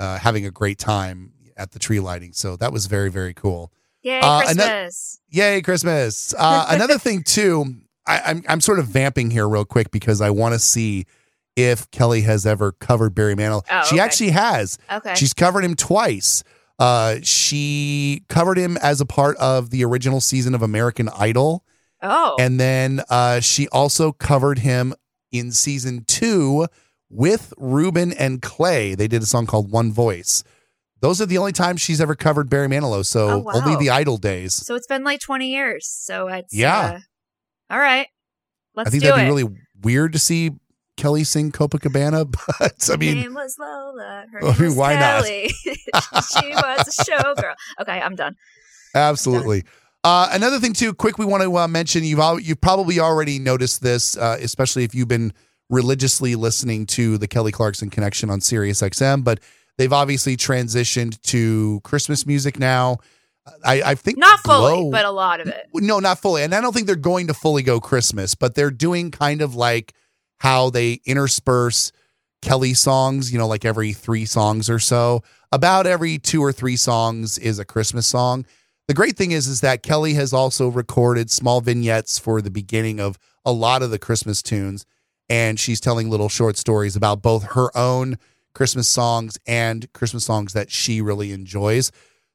[0.00, 2.32] uh, having a great time at the tree lighting.
[2.32, 3.70] So that was very very cool.
[4.04, 5.20] Yay, Uh, Christmas.
[5.30, 6.34] Yay, Christmas!
[6.38, 7.74] Uh, another thing too,
[8.06, 11.06] I, I'm I'm sort of vamping here real quick because I want to see
[11.56, 13.64] if Kelly has ever covered Barry Manilow.
[13.70, 14.04] Oh, she okay.
[14.04, 14.78] actually has.
[14.92, 15.14] okay.
[15.14, 16.44] She's covered him twice.
[16.78, 21.64] Uh, she covered him as a part of the original season of American Idol,
[22.02, 22.36] oh.
[22.38, 24.92] and then uh, she also covered him
[25.32, 26.66] in season two
[27.08, 28.94] with Ruben and Clay.
[28.94, 30.44] They did a song called One Voice.
[31.04, 33.04] Those are the only times she's ever covered Barry Manilow.
[33.04, 33.52] So Oh, wow.
[33.56, 34.54] only the Idol days.
[34.54, 35.86] so it's been like 20 years.
[35.86, 36.78] So it's Yeah.
[36.78, 36.98] uh,
[37.74, 38.06] all right.
[38.74, 39.22] Let's I think that'd it.
[39.24, 40.52] be really weird to see
[40.96, 44.24] Kelly sing Copacabana, but I Her mean, name was Lola.
[44.32, 45.24] Her I mean, was why not?
[45.26, 47.54] She was a showgirl.
[47.82, 48.34] Okay, I'm done.
[48.94, 49.64] Absolutely.
[50.04, 53.38] Uh, another thing too, quick, we want to uh, mention you've al- you've probably already
[53.38, 55.32] noticed this, uh, especially if you've been
[55.70, 59.24] religiously listening to the Kelly Clarkson Connection on Sirius XM.
[59.24, 59.40] But
[59.78, 62.98] they've obviously transitioned to Christmas music now.
[63.64, 65.68] I, I think Not fully, Glow- but a lot of it.
[65.74, 68.70] no, not fully, and I don't think they're going to fully go Christmas, but they're
[68.70, 69.92] doing kind of like
[70.38, 71.92] how they intersperse
[72.40, 75.22] Kelly songs, you know, like every three songs or so.
[75.52, 78.44] About every two or three songs is a Christmas song.
[78.88, 82.98] The great thing is, is that Kelly has also recorded small vignettes for the beginning
[83.00, 84.84] of a lot of the Christmas tunes,
[85.28, 88.18] and she's telling little short stories about both her own
[88.54, 91.90] Christmas songs and Christmas songs that she really enjoys.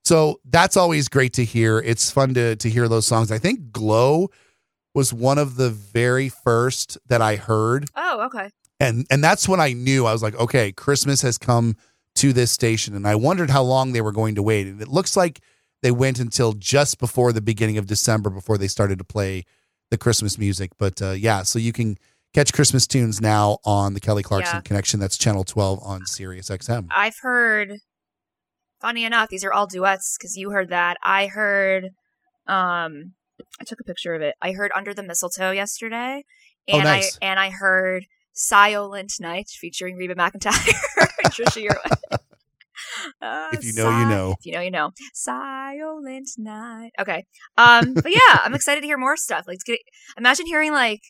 [0.06, 1.80] So that's always great to hear.
[1.80, 3.32] It's fun to to hear those songs.
[3.32, 4.30] I think Glow
[4.96, 8.50] was one of the very first that I heard Oh, okay.
[8.80, 11.76] and and that's when I knew I was like, okay, Christmas has come
[12.16, 14.88] to this station, and I wondered how long they were going to wait, and it
[14.88, 15.40] looks like
[15.84, 19.46] they went until just before the beginning of December before they started to play
[19.92, 20.72] the Christmas music.
[20.78, 21.98] But uh, yeah, so you can
[22.34, 24.62] catch Christmas tunes now on the Kelly Clarkson Yeah.
[24.62, 25.00] Connection.
[25.00, 26.88] That's channel twelve on Sirius XM.
[26.96, 27.74] I've heard.
[28.82, 30.98] Funny enough, these are all duets because you heard that.
[31.04, 31.86] I heard.
[32.48, 33.14] Um,
[33.60, 34.36] I took a picture of it.
[34.42, 36.24] I heard "Under the Mistletoe" yesterday,
[36.72, 37.18] Oh, and nice.
[37.22, 40.74] I and I heard "Silent Night" featuring Reba McEntire
[41.24, 42.18] and Trisha Yearwood.
[43.22, 44.36] Uh, If you know, you know.
[44.40, 44.92] If you know, you know.
[45.14, 46.92] Silent Night.
[47.00, 47.26] Okay.
[47.58, 49.44] Um, but yeah, I'm excited to hear more stuff.
[49.48, 49.84] Like, it's
[50.18, 51.02] imagine hearing like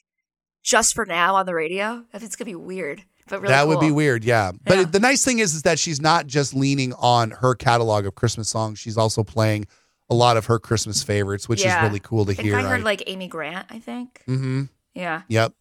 [0.64, 2.04] "Just for Now" on the radio.
[2.14, 4.52] I think it's gonna be weird, but really that would be weird, yeah.
[4.66, 4.84] But Yeah.
[4.86, 8.50] the nice thing is, is that she's not just leaning on her catalog of Christmas
[8.50, 8.80] songs.
[8.80, 9.68] She's also playing
[10.10, 11.78] a lot of her Christmas favorites, which Yeah.
[11.84, 12.58] is really cool to I hear.
[12.58, 13.68] I heard like Amy Grant.
[13.70, 14.24] I think.
[14.28, 14.64] mm-hmm.
[14.96, 15.22] Yeah.
[15.28, 15.54] Yep.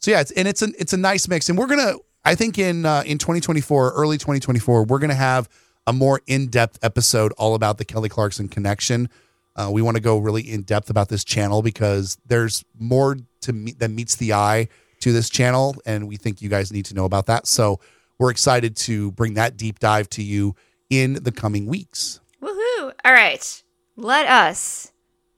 [0.00, 1.94] So yeah, it's and it's a it's a nice mix, and we're gonna
[2.24, 5.48] I think in uh, in 2024, early 2024, we're gonna have
[5.86, 9.08] a more in depth episode all about the Kelly Clarkson connection.
[9.56, 13.52] Uh, we want to go really in depth about this channel because there's more to
[13.52, 14.68] meet than meets the eye
[15.00, 17.46] to this channel, and we think you guys need to know about that.
[17.46, 17.80] So
[18.18, 20.54] we're excited to bring that deep dive to you
[20.90, 22.20] in the coming weeks.
[22.40, 22.92] Woohoo!
[23.04, 23.62] All right,
[23.96, 24.92] let us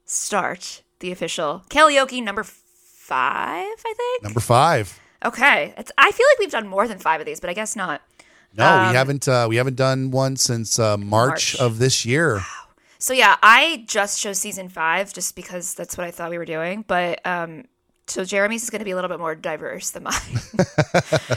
[0.05, 3.65] start the official karaoke number five.
[3.65, 4.23] I think.
[4.23, 4.99] Number five.
[5.25, 7.75] Okay, it's, I feel like we've done more than five of these, but I guess
[7.75, 8.03] not.
[8.57, 9.27] No, Um, we haven't.
[9.27, 11.57] Uh, we haven't done one since uh, March, March.
[11.57, 12.43] of this year.
[13.05, 16.47] So yeah, I just chose season five just because that's what I thought we were
[16.47, 16.87] doing.
[16.89, 17.65] But um,
[18.07, 20.15] so Jeremy's is going to be a little bit more diverse than mine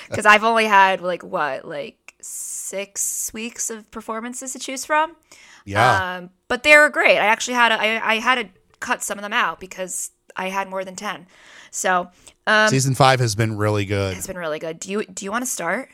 [0.08, 5.17] because I've only had like what like six weeks of performances to choose from.
[5.65, 6.19] Yeah.
[6.19, 7.17] Um, but they were great.
[7.17, 8.47] I actually had to, I, I had to
[8.80, 11.27] cut some of them out because I had more than ten.
[11.71, 12.08] So
[12.47, 14.15] um, Season five has been really good.
[14.15, 14.80] it's been really good.
[14.80, 15.89] Do you do you want to start?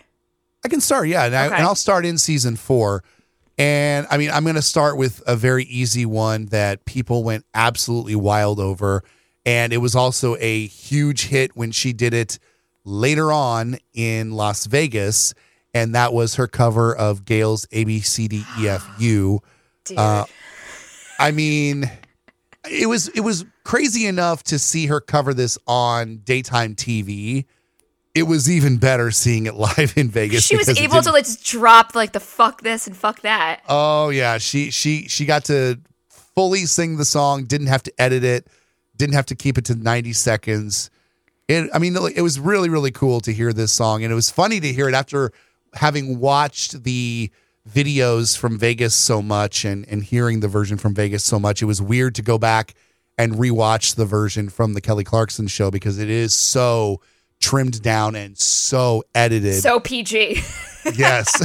[0.63, 1.55] I can start, yeah, and, I, Okay.
[1.55, 3.03] and I'll start in season four.
[3.57, 7.45] And I mean, I'm going to start with a very easy one that people went
[7.53, 9.03] absolutely wild over,
[9.45, 12.39] and it was also a huge hit when she did it
[12.83, 15.33] later on in Las Vegas,
[15.73, 19.39] and that was her cover of GAYLE's A B C D F U.
[19.85, 19.97] Dude.
[19.97, 20.25] Uh,
[21.19, 21.89] I mean,
[22.69, 27.45] it was it was crazy enough to see her cover this on daytime TV.
[28.15, 30.45] It was even better seeing it live in Vegas.
[30.45, 33.61] she was able to like just drop like the fuck this and fuck that.
[33.67, 37.45] Oh yeah, she she she got to fully sing the song.
[37.45, 38.47] Didn't have to edit it.
[38.95, 40.89] Didn't have to keep it to ninety seconds.
[41.47, 44.29] It, I mean, it was really really cool to hear this song, and it was
[44.29, 45.31] funny to hear it after
[45.73, 47.31] having watched the
[47.69, 51.61] videos from Vegas so much and and hearing the version from Vegas so much.
[51.61, 52.75] It was weird to go back
[53.17, 57.01] and rewatch the version from the Kelly Clarkson show because it is so
[57.43, 59.55] trimmed down and so edited.
[59.61, 60.41] So PG.
[60.95, 61.41] yes.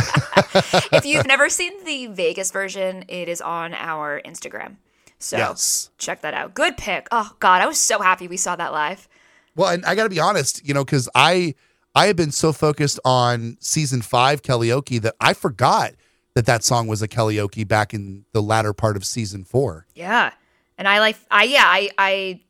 [0.92, 4.76] if you've never seen the Vegas version, it is on our Instagram.
[5.18, 5.90] So Yes.
[5.98, 6.54] check that out.
[6.54, 7.08] Good pick.
[7.10, 9.08] Oh God, I was so happy we saw that live.
[9.56, 11.54] Well, and I got to be honest, you know, because I
[11.94, 15.94] I have been so focused on season five karaoke that I forgot
[16.34, 19.86] that that song was a karaoke back in the latter part of season four.
[19.96, 20.30] Yeah.
[20.76, 22.40] And I like I yeah, I I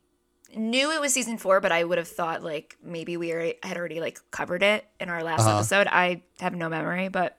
[0.59, 3.77] knew it was season 4, but I would have thought like maybe we already, had
[3.77, 5.57] already like covered it in our last Uh-huh.
[5.59, 5.87] episode.
[5.91, 7.39] I have no memory, but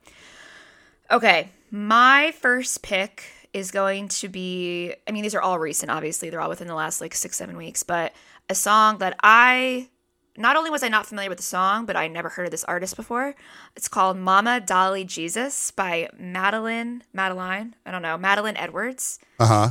[1.10, 1.50] okay.
[1.70, 6.30] My first pick is going to be I mean these are all recent obviously.
[6.30, 8.12] They're all within the last like 6 7 weeks, but
[8.48, 9.88] a song that I
[10.36, 12.64] not only was I not familiar with the song, but I never heard of this
[12.64, 13.34] artist before.
[13.76, 19.18] It's called Mama Dolly Jesus by Madeline Madeline, I don't know, Madeline Edwards.
[19.38, 19.70] Uh huh.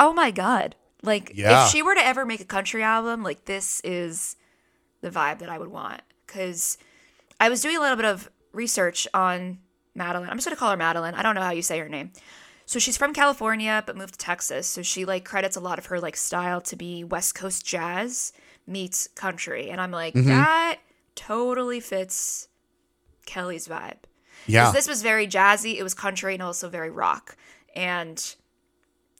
[0.00, 0.74] Oh my god.
[1.02, 1.64] Like Yeah.
[1.64, 4.36] if she were to ever make a country album, like this is
[5.00, 6.76] the vibe that I would want cuz
[7.40, 9.58] I was doing a little bit of research on
[9.94, 10.30] Madeline.
[10.30, 11.14] I'm just going to call her Madeline.
[11.14, 12.12] I don't know how you say her name.
[12.66, 14.66] So she's from California but moved to Texas.
[14.66, 18.32] So she like credits a lot of her like style to be West Coast jazz
[18.66, 19.70] meets country.
[19.70, 20.28] And I'm like, mm-hmm.
[20.28, 20.78] that
[21.14, 22.48] totally fits
[23.26, 23.98] Kelly's vibe.
[24.46, 24.70] Yeah.
[24.72, 25.76] This was very jazzy.
[25.76, 27.36] It was country and also very rock.
[27.74, 28.34] And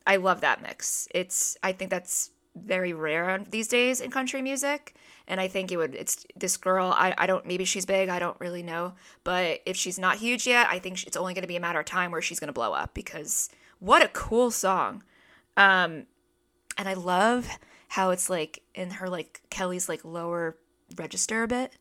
[0.08, 1.06] I love that mix.
[1.14, 4.94] It's I think that's very rare on- these days in country music.
[5.28, 8.18] And I think it would it's this girl, I, I don't maybe she's big, I
[8.18, 8.94] don't really know.
[9.22, 11.84] But if she's not huge yet, I think it's only gonna be a matter of
[11.86, 15.04] time where she's gonna blow up because what a cool song.
[15.56, 16.06] Um
[16.78, 17.46] and I love
[17.88, 20.56] how it's like in her like Kelly's like lower
[20.96, 21.76] register a bit.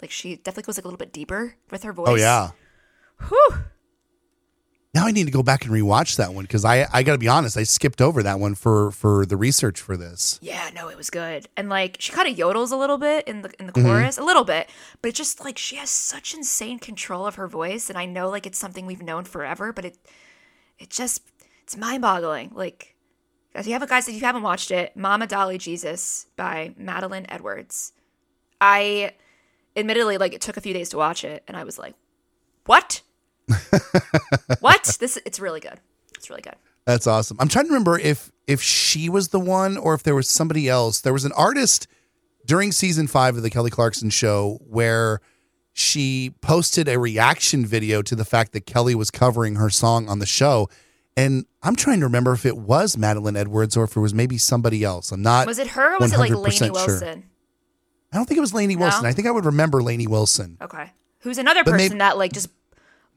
[0.00, 2.08] Like she definitely goes like a little bit deeper with her voice.
[2.08, 2.50] Oh yeah.
[3.28, 3.64] Whew.
[4.96, 7.18] Now I need to go back and rewatch that one because I I got to
[7.18, 10.38] be honest, I skipped over that one for for the research for this.
[10.40, 11.46] Yeah, no, it was good.
[11.54, 13.86] And like she kind of yodels a little bit in the in the Mm-hmm.
[13.86, 14.70] chorus, a little bit,
[15.02, 18.30] but it's just like she has such insane control of her voice and I know
[18.30, 19.98] like it's something we've known forever, but it
[20.78, 21.20] it just
[21.62, 22.52] it's mind-boggling.
[22.54, 22.96] Like
[23.54, 27.92] if you haven't guys if you haven't watched it, Mama Dolly Jesus by Madeline Edwards.
[28.62, 29.12] I
[29.76, 31.96] admittedly like it took a few days to watch it and I was like,
[32.64, 33.02] "What?
[34.60, 34.96] what?
[35.00, 35.80] This it's really good.
[36.16, 37.36] It's really good." That's awesome.
[37.40, 40.68] I'm trying to remember if if she was the one or if there was somebody
[40.68, 41.00] else.
[41.00, 41.86] There was an artist
[42.44, 45.20] during season five of the Kelly Clarkson show where
[45.72, 50.20] she posted a reaction video to the fact that Kelly was covering her song on
[50.20, 50.70] the show.
[51.16, 54.38] And I'm trying to remember if it was Madeline Edwards or if it was maybe
[54.38, 55.12] somebody else.
[55.12, 55.46] I'm not.
[55.46, 56.72] Was it her or was it like 100% Lainey sure.
[56.72, 57.24] Wilson?
[58.12, 59.04] I don't think it was Lainey Wilson.
[59.04, 60.56] I think I would remember Lainey Wilson.
[60.62, 60.92] Okay.
[61.20, 62.48] Who's another But person maybe- that like just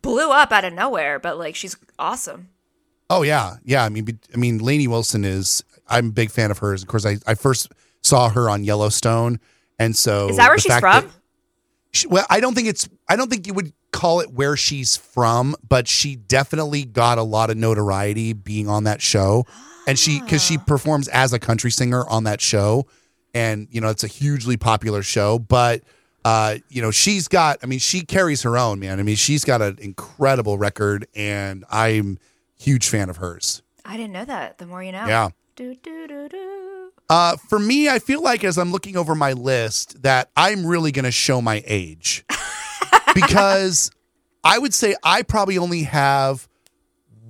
[0.02, 2.50] blew up out of nowhere, but like she's awesome.
[3.10, 3.84] Oh yeah, yeah.
[3.84, 5.64] I mean, I mean, Lainey Wilson is.
[5.92, 6.84] I'm a big fan of hers.
[6.84, 9.40] Of course, I, I first saw her on Yellowstone,
[9.80, 11.10] and so Is that where she's from?
[11.92, 12.88] she- well, I don't think it's.
[13.08, 17.24] I don't think you would call it where she's from, but she definitely got a
[17.24, 19.46] lot of notoriety being on that show,
[19.88, 20.64] and she because she ah.
[20.68, 22.86] performs as a country singer on that show,
[23.34, 25.82] and you know it's a hugely popular show, but.
[26.26, 29.00] Uh, you know, she's got, I mean, she carries her own, man.
[29.00, 32.20] I mean, she's got an incredible record, and I'm
[32.58, 33.62] huge fan of hers.
[33.86, 34.58] I didn't know that.
[34.58, 35.06] The more you know.
[35.08, 35.30] Yeah.
[35.56, 36.92] Do, do, do, do.
[37.10, 40.92] Uh, for me, I feel like as I'm looking over my list that I'm really
[40.92, 42.24] going to show my age
[43.16, 43.90] because
[44.44, 46.48] I would say I probably only have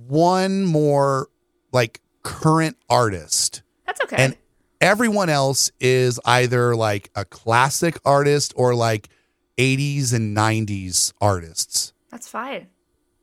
[0.06, 1.28] one more
[1.72, 4.16] like current artist, That's okay.
[4.16, 4.36] and
[4.80, 9.08] everyone else is either like a classic artist or like
[9.58, 11.92] 80s and 90s artists.
[12.10, 12.68] That's fine.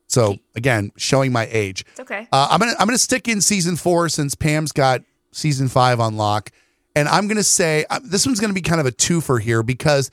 [0.07, 1.83] So again, showing my age.
[1.91, 2.27] It's okay.
[2.31, 6.15] Uh, I'm gonna I'm gonna stick in season four since Pam's got season five on
[6.15, 6.51] lock,
[6.95, 10.09] and I'm gonna say uh, this one's gonna be kind of a twofer here because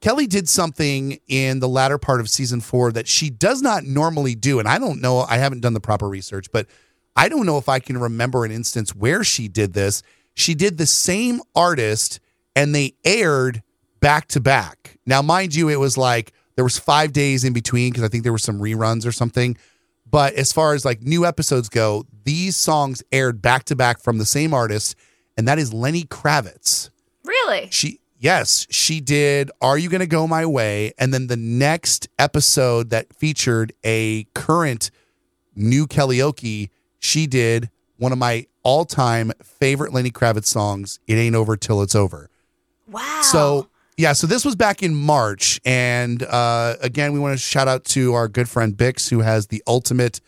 [0.00, 4.34] Kelly did something in the latter part of season four that she does not normally
[4.34, 5.20] do, and I don't know.
[5.20, 6.66] I haven't done the proper research, but
[7.14, 10.02] I don't know if I can remember an instance where she did this.
[10.36, 12.20] She did the same artist,
[12.54, 13.62] and they aired
[14.00, 14.98] back to back.
[15.06, 18.22] Now, mind you, it was like there was five days in between because I think
[18.22, 19.56] there were some reruns or something.
[20.08, 24.18] But as far as like new episodes go, these songs aired back to back from
[24.18, 24.94] the same artist,
[25.36, 26.90] and that is Lenny Kravitz.
[27.24, 27.68] really?
[27.70, 30.92] She yes, she did Are You Gonna Go My Way?
[30.98, 34.90] And then the next episode that featured a current
[35.54, 36.68] new karaoke,
[36.98, 41.94] she did one of my all-time favorite Lenny Kravitz songs, It Ain't Over Till It's
[41.94, 42.30] Over.
[42.88, 43.20] Wow.
[43.22, 47.66] So yeah, so this was back in March, and uh, again, we want to shout
[47.66, 50.20] out to our good friend Bix, who has the ultimate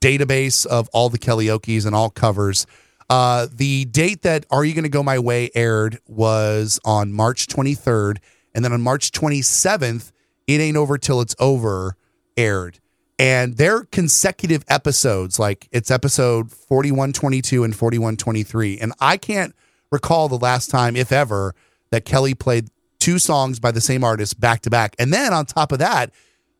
[0.00, 2.66] database of all the karaoke's and all covers.
[3.10, 8.16] Uh, the date that "Are You to Go My Way" aired was on March 23rd,
[8.54, 10.10] and then on March 27th,
[10.46, 11.96] "It Ain't Over Till It's Over"
[12.38, 12.80] aired.
[13.18, 18.78] And they're consecutive episodes, like it's episode 4122 and 4123.
[18.78, 19.54] And I can't
[19.90, 21.54] recall the last time, if ever,
[21.90, 24.96] that Kelly played two songs by the same artist back to back.
[24.98, 26.10] And then on top of that,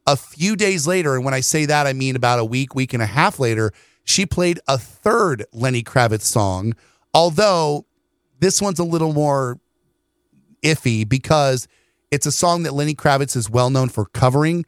[0.07, 2.93] a few days later, and when I say that, I mean about a week, week
[2.93, 3.73] and a half later,
[4.05, 6.75] she played a third Lenny Kravitz song.
[7.15, 7.87] Although
[8.41, 9.59] this one's a little more
[10.63, 11.69] iffy because
[12.11, 14.65] it's a song that Lenny Kravitz is well known for covering,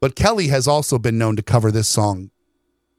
[0.00, 2.30] but Kelly has also been known to cover this song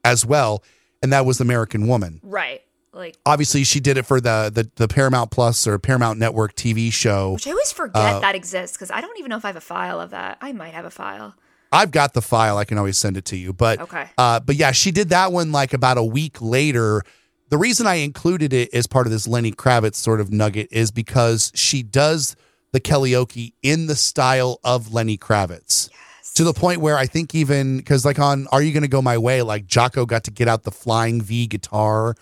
[0.04, 0.62] as well,
[1.02, 2.20] and that was American Woman.
[2.22, 2.62] Right.
[2.92, 6.92] Like Obviously, she did it for the the, the Paramount Plus or Paramount Network TV
[6.92, 7.34] show.
[7.34, 9.60] which I always forget that exists because I don't even know if I have a
[9.60, 10.38] file of that.
[10.40, 11.34] I might have a file.
[11.72, 12.58] I've got the file.
[12.58, 13.52] I can always send it to you.
[13.52, 14.08] But Okay.
[14.18, 17.02] uh, but yeah, she did that one like about a week later.
[17.50, 20.90] The reason I included it as part of this Lenny Kravitz sort of nugget is
[20.90, 22.34] because she does
[22.72, 25.90] the karaoke in the style of Lenny Kravitz.
[26.34, 29.18] To the point where I think even because like on Are You Gonna Go My
[29.18, 32.14] Way, like Jocko got to get out the flying V guitar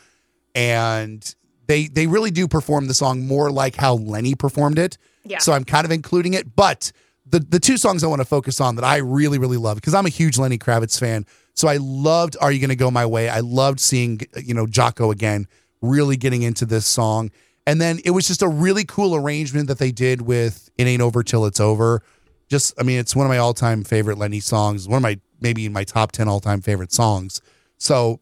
[0.55, 1.35] and
[1.66, 4.99] they they really do perform the song more like how Lenny performed it.
[5.25, 5.38] Yeah.
[5.38, 6.90] So I'm kind of including it, but
[7.27, 9.94] the the two songs I want to focus on that I really really love because
[9.94, 11.27] I'm a huge Lenny Kravitz fan.
[11.55, 13.29] So I loved Are You Gonna Go My Way?
[13.29, 15.47] I loved seeing you know Jocko again
[15.81, 17.31] really getting into this song.
[17.66, 21.03] And then it was just a really cool arrangement that they did with It Ain't
[21.03, 22.03] Over Till It's Over.
[22.48, 25.68] Just I mean it's one of my all-time favorite Lenny songs, one of my maybe
[25.68, 27.40] my top 10 all-time favorite songs.
[27.76, 28.20] So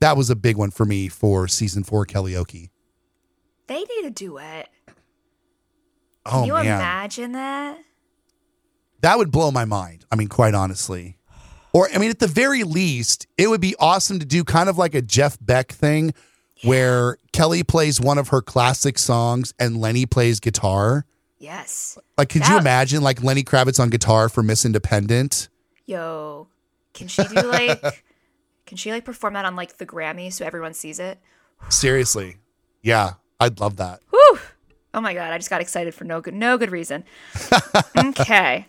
[0.00, 2.70] that was a big one for me for season 4 karaoke.
[3.66, 4.68] They need a duet.
[6.24, 6.66] Oh Can you man.
[6.66, 7.78] imagine that?
[9.00, 10.04] That would blow my mind.
[10.10, 11.18] I mean, quite honestly.
[11.72, 14.78] Or, I mean, at the very least, it would be awesome to do kind of
[14.78, 16.14] like a Jeff Beck thing
[16.64, 21.04] where Kelly plays one of her classic songs and Lenny plays guitar.
[21.38, 21.98] Yes.
[22.16, 25.48] Like, could you imagine like Lenny Kravitz on guitar for Miss Independent?
[25.84, 26.48] Yo,
[26.94, 27.80] can she do like?
[28.66, 31.18] can she like perform that on like the Grammy so everyone sees it?
[31.68, 32.36] Seriously.
[32.82, 34.00] Yeah, I'd love that.
[34.10, 34.38] Whew.
[34.94, 37.04] Oh my god, I just got excited for no good no good reason.
[37.96, 38.66] okay.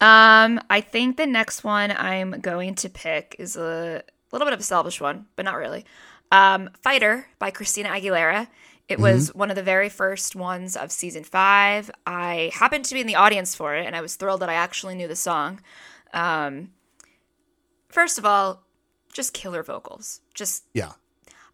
[0.00, 4.02] Um, I think the next one I'm going to pick is a
[4.32, 5.84] little bit of a selfish one, but not really.
[6.30, 8.48] Um, Fighter by Christina Aguilera.
[8.88, 11.90] It was one of the very first ones of season five.
[12.06, 14.54] I happened to be in the audience for it, and I was thrilled that I
[14.54, 15.60] actually knew the song.
[16.14, 16.70] Um,
[17.90, 18.62] first of all,
[19.12, 20.20] just killer vocals.
[20.32, 20.92] Just Yeah.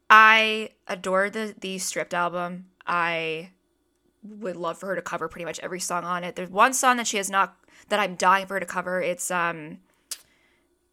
[0.09, 2.67] I adore the the stripped album.
[2.87, 3.51] I
[4.23, 6.37] would love for her to cover pretty much every song on it.
[6.37, 7.57] There's one song that she has not
[7.89, 9.03] that I'm dying for her to cover.
[9.03, 9.79] It's um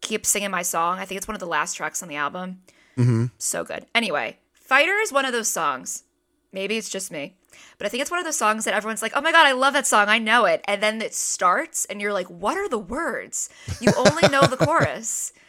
[0.00, 0.98] Keep Singing My Song.
[0.98, 2.62] I think it's one of the last tracks on the album.
[2.98, 3.26] Mm-hmm.
[3.38, 3.86] So good.
[3.94, 6.04] Anyway, Fighter is one of those songs.
[6.52, 7.34] Maybe it's just me.
[7.78, 9.52] But I think it's one of those songs that everyone's like, oh my God, I
[9.52, 10.08] love that song.
[10.08, 10.62] I know it.
[10.66, 13.48] And then it starts and you're like, what are the words?
[13.80, 15.32] You only know the chorus.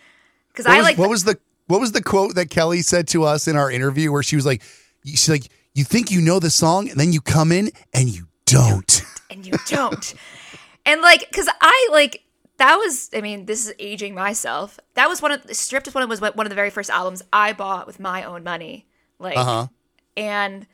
[0.52, 3.24] Because I was, like what was the what was the quote that Kelly said to
[3.24, 4.62] us in our interview where she was like
[5.04, 8.28] she's like you think you know the song and then you come in and you
[8.46, 9.02] don't.
[9.32, 10.13] and you don't.
[10.86, 12.22] and like, cause I like
[12.58, 13.10] that was.
[13.16, 14.80] I mean, this is aging myself.
[14.94, 15.88] That was one of the stripped.
[15.94, 18.86] One of was one of the very first albums I bought with my own money.
[19.18, 19.68] Like, Uh-huh.
[20.16, 20.68] and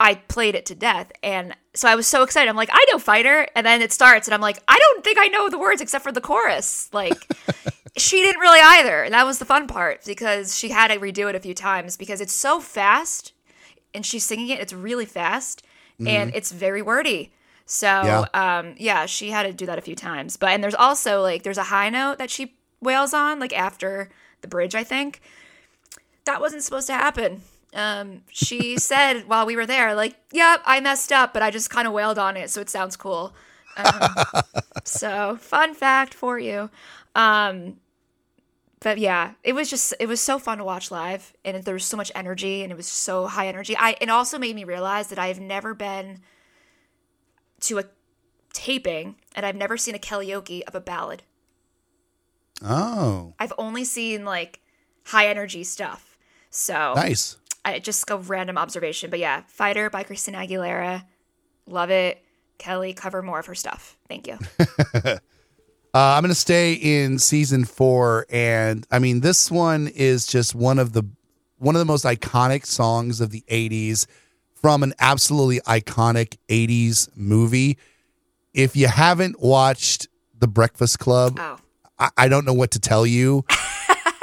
[0.00, 1.12] I played it to death.
[1.22, 2.48] And so I was so excited.
[2.48, 3.46] I'm like, I know Fighter.
[3.54, 6.02] And then it starts, and I'm like, I don't think I know the words except
[6.02, 6.88] for the chorus.
[6.92, 7.18] Like,
[7.96, 9.02] she didn't really either.
[9.04, 11.96] And that was the fun part because she had to redo it a few times
[11.98, 13.32] because it's so fast
[13.94, 14.58] and she's singing it.
[14.58, 15.62] It's really fast
[16.06, 17.30] and it's very wordy.
[17.66, 18.24] So, Yeah.
[18.32, 20.38] um, yeah, she had to do that a few times.
[20.38, 24.08] But, and there's also like, there's a high note that she wails on, like after
[24.40, 25.20] the bridge, I think.
[26.24, 27.42] That wasn't supposed to happen.
[27.72, 31.70] Um, she said while we were there, like, yep, I messed up, but I just
[31.70, 33.32] kind of wailed on it, so it sounds cool.
[33.76, 34.14] Um,
[34.84, 36.70] so, fun fact for you.
[37.14, 37.76] Um,
[38.80, 41.84] but yeah, it was just it was so fun to watch live, and there was
[41.84, 43.76] so much energy, and it was so high energy.
[43.76, 46.20] I it also made me realize that I've never been
[47.60, 47.84] to a
[48.52, 51.22] taping, and I've never seen a karaoke of a ballad.
[52.64, 54.60] Oh, I've only seen like
[55.04, 56.16] high energy stuff.
[56.48, 57.36] So nice.
[57.70, 61.04] I just a random observation, but yeah, Fighter by Christina Aguilera,
[61.66, 62.22] love it.
[62.58, 63.96] Kelly, cover more of her stuff.
[64.08, 64.38] Thank you.
[65.92, 70.54] Uh, I'm going to stay in season four, and I mean this one is just
[70.54, 71.02] one of the
[71.58, 74.06] one of the most iconic songs of the '80s
[74.54, 77.76] from an absolutely iconic '80s movie.
[78.54, 80.06] If you haven't watched
[80.38, 81.58] The Breakfast Club, Oh,
[81.98, 83.44] I, I don't know what to tell you.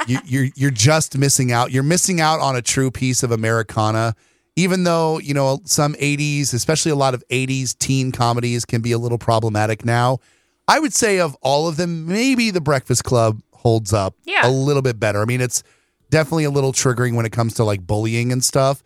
[0.08, 0.18] you.
[0.24, 1.70] You're you're just missing out.
[1.70, 4.14] You're missing out on a true piece of Americana.
[4.56, 8.92] Even though you know some '80s, especially a lot of '80s teen comedies, can be
[8.92, 10.18] a little problematic now.
[10.66, 14.46] I would say of all of them, maybe The Breakfast Club holds up Yeah.
[14.46, 15.22] a little bit better.
[15.22, 15.62] I mean, it's
[16.10, 18.82] definitely a little triggering when it comes to like bullying and stuff.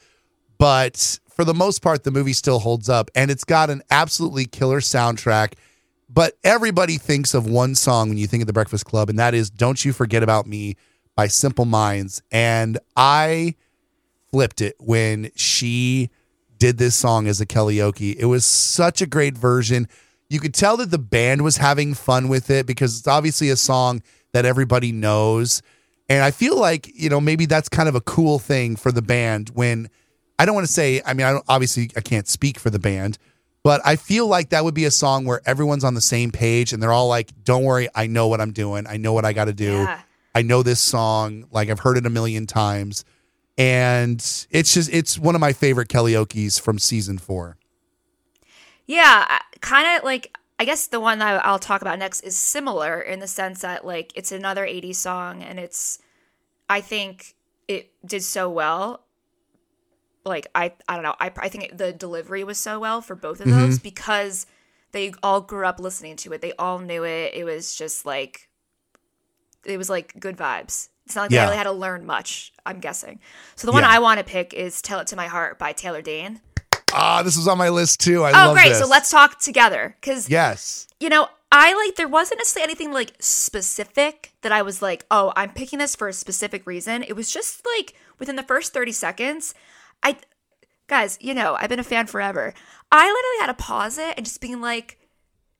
[0.58, 4.44] But for the most part, the movie still holds up, and it's got an absolutely
[4.44, 5.54] killer soundtrack.
[6.08, 9.34] But everybody thinks of one song when you think of the Breakfast Club, and that
[9.34, 10.76] is "Don't You Forget About Me"
[11.14, 12.22] by Simple Minds.
[12.30, 13.54] And I
[14.30, 16.10] flipped it when she
[16.58, 18.14] did this song as a karaoke.
[18.16, 19.88] It was such a great version.
[20.30, 23.56] You could tell that the band was having fun with it because it's obviously a
[23.56, 24.02] song
[24.32, 25.60] that everybody knows.
[26.08, 29.02] And I feel like, you know, maybe that's kind of a cool thing for the
[29.02, 29.90] band when
[30.38, 32.78] I don't want to say, I mean, I don't, obviously I can't speak for the
[32.78, 33.18] band,
[33.62, 36.72] but I feel like that would be a song where everyone's on the same page
[36.72, 38.86] and they're all like, don't worry, I know what I'm doing.
[38.86, 39.72] I know what I got to do.
[39.72, 40.00] Yeah.
[40.34, 41.46] I know this song.
[41.50, 43.04] Like I've heard it a million times.
[43.58, 44.18] And
[44.50, 47.58] it's just, it's one of my favorite Kelly karaoke's from season four.
[48.86, 53.00] Yeah, kind of like I guess the one that I'll talk about next is similar
[53.00, 55.98] in the sense that like it's another 80s song and it's
[56.68, 57.34] I think
[57.68, 59.04] it did so well.
[60.24, 63.16] Like I I don't know, I I think it, the delivery was so well for
[63.16, 63.58] both of mm-hmm.
[63.58, 64.46] those because
[64.92, 66.42] they all grew up listening to it.
[66.42, 67.34] They all knew it.
[67.34, 68.48] It was just like
[69.64, 70.88] it was like good vibes.
[71.06, 71.40] It's not like Yeah.
[71.40, 73.18] they really had to learn much, I'm guessing.
[73.56, 73.90] So the one Yeah.
[73.90, 76.40] I want to pick is Tell It to My Heart by Taylor Dayne.
[76.94, 78.22] Ah, this was on my list too.
[78.22, 78.68] I Oh, love great.
[78.70, 78.78] this.
[78.78, 80.86] So let's talk together because Yes.
[81.00, 85.32] you know, I like there wasn't necessarily anything like specific that I was like, oh,
[85.36, 87.02] I'm picking this for a specific reason.
[87.02, 89.54] It was just like within the first 30 seconds,
[90.02, 90.16] I
[90.88, 92.54] guys, you know, I've been a fan forever.
[92.90, 94.98] I literally had to pause it and just being like,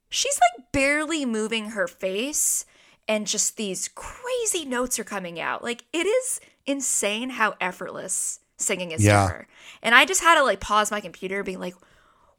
[0.09, 2.65] she's like barely moving her face
[3.07, 5.63] and just these crazy notes are coming out.
[5.63, 9.27] Like it is insane how effortless singing is Yeah.
[9.27, 9.47] to her.
[9.81, 11.75] And I just had to like pause my computer being like,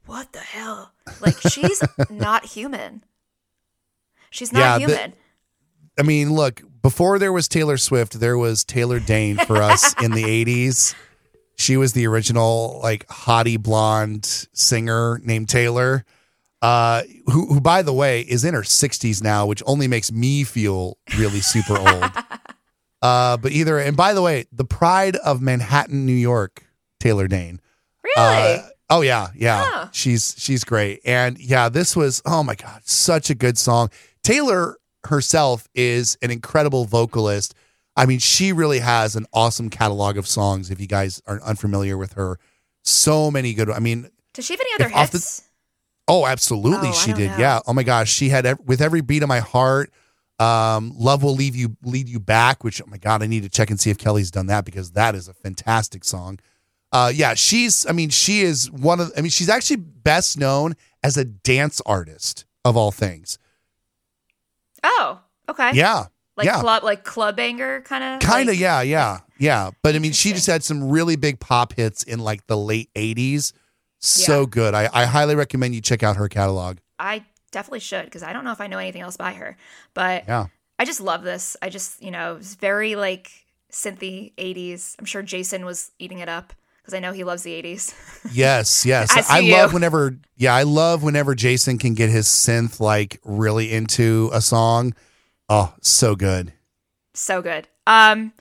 [0.06, 0.92] what the hell?
[1.20, 3.04] Like she's not human.
[4.30, 5.12] She's not Yeah, the- human.
[5.98, 10.10] I mean, look, before there was Taylor Swift, there was Taylor Dayne for us in
[10.10, 10.94] the 80s.
[11.56, 16.04] She was the original, like, hottie blonde singer named Taylor,
[16.64, 20.44] uh, who, who, by the way, is in her 60s now, which only makes me
[20.44, 22.04] feel really super old.
[23.02, 26.64] Uh, but either, and by the way, the pride of Manhattan, New York,
[27.00, 27.60] Taylor Dayne.
[28.02, 28.14] really?
[28.16, 29.62] Uh, oh yeah, yeah.
[29.66, 29.88] Huh.
[29.92, 31.00] She's she's great.
[31.04, 33.90] And yeah, this was oh my god, such a good song.
[34.22, 37.54] Taylor herself is an incredible vocalist.
[37.94, 41.98] I mean, she really has an awesome catalog of songs if you guys are unfamiliar
[41.98, 42.38] with her.
[42.84, 45.42] So many good I mean, Does she have any other if off the- hits?
[46.08, 47.30] Oh, absolutely Oh, she did.
[47.32, 47.36] know.
[47.38, 47.60] Yeah.
[47.66, 49.90] Oh my gosh, she had with every beat of my heart
[50.40, 53.48] um love will leave you lead you back which oh my god i need to
[53.48, 56.40] check and see if kelly's done that because that is a fantastic song
[56.90, 60.74] uh yeah she's i mean she is one of i mean she's actually best known
[61.04, 63.38] as a dance artist of all things
[64.82, 65.70] Oh, okay.
[65.72, 69.94] yeah Like yeah club like club banger kind of kind of yeah yeah yeah but
[69.94, 73.52] i mean she just had some really big pop hits in like the late 80s
[74.04, 74.46] so Yeah.
[74.50, 78.32] good I, I highly recommend you check out her catalog I definitely should because I
[78.32, 79.56] don't know if I know anything else by her.
[79.94, 80.46] But yeah
[80.78, 81.56] I just love this.
[81.62, 83.30] I just, you know, it's very like
[83.70, 84.96] synthy 80s.
[84.98, 87.94] I'm sure Jason was eating it up because I know he loves the 80s.
[88.32, 89.10] Yes, yes.
[89.30, 94.30] I love whenever yeah, I love whenever Jason can get his synth like really into
[94.32, 94.94] a song.
[95.48, 96.52] Oh, so good.
[97.14, 97.68] so good.
[97.86, 98.32] Um,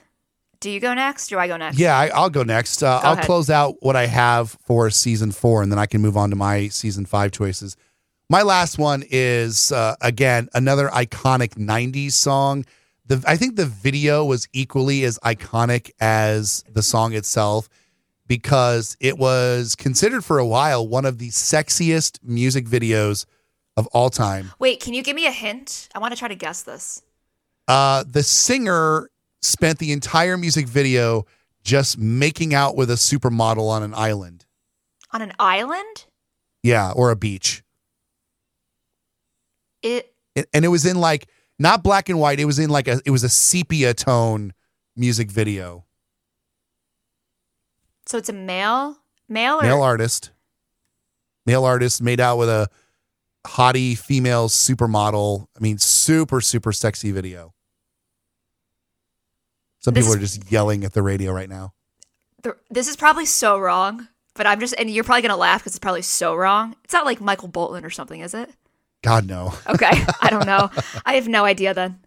[0.64, 1.28] do you go next?
[1.28, 1.78] Do I go next?
[1.78, 2.82] Yeah, I, I'll go next.
[2.82, 3.26] Uh, Go I'll ahead.
[3.26, 6.36] close out what I have for season four, and then I can move on to
[6.36, 7.76] my season five choices.
[8.30, 12.64] My last one is uh, again another iconic '90s song.
[13.04, 17.68] The I think the video was equally as iconic as the song itself
[18.26, 23.26] because it was considered for a while one of the sexiest music videos
[23.76, 24.50] of all time.
[24.58, 25.90] Wait, can you give me a hint?
[25.94, 27.02] I want to try to guess this.
[27.68, 29.10] Uh, the singer
[29.44, 31.26] spent the entire music video
[31.62, 34.44] just making out with a supermodel on an island.
[35.12, 36.06] On an island?
[36.62, 37.62] Yeah, or a beach.
[39.82, 40.12] It
[40.52, 41.28] and it was in like
[41.58, 42.40] not black and white.
[42.40, 44.54] It was in like a it was a sepia tone
[44.96, 45.84] music video.
[48.06, 50.30] so it's a male, male or Male artist,
[51.46, 52.68] male artist made out with a
[53.46, 55.46] hottie female supermodel.
[55.56, 57.52] I mean, super super sexy video.
[59.84, 61.74] Some This people are just yelling at the radio right now.
[62.42, 64.08] the, this is probably so wrong.
[64.34, 66.74] But I'm just, and you're probably gonna laugh because it's probably so wrong.
[66.84, 68.50] It's not like Michael Bolton or something, is it?
[69.02, 69.52] God no.
[69.68, 69.90] Okay,
[70.22, 70.70] I don't know.
[71.04, 71.74] I have no idea.
[71.74, 72.00] Then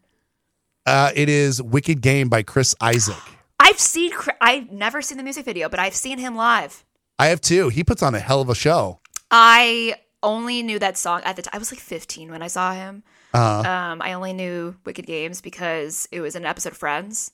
[0.88, 3.22] Uh, it is Wicked Game by Chris Isaak.
[3.60, 4.12] I've seen,
[4.42, 6.84] I've never seen the music video, but I've seen him live.
[7.20, 7.70] I have two.
[7.70, 9.00] He puts on a hell of a show.
[9.30, 11.52] I only knew that song at the time.
[11.54, 13.04] I was like 15 when I saw him.
[13.34, 17.32] Uh, Um, I only knew Wicked Games because it was an episode of Friends.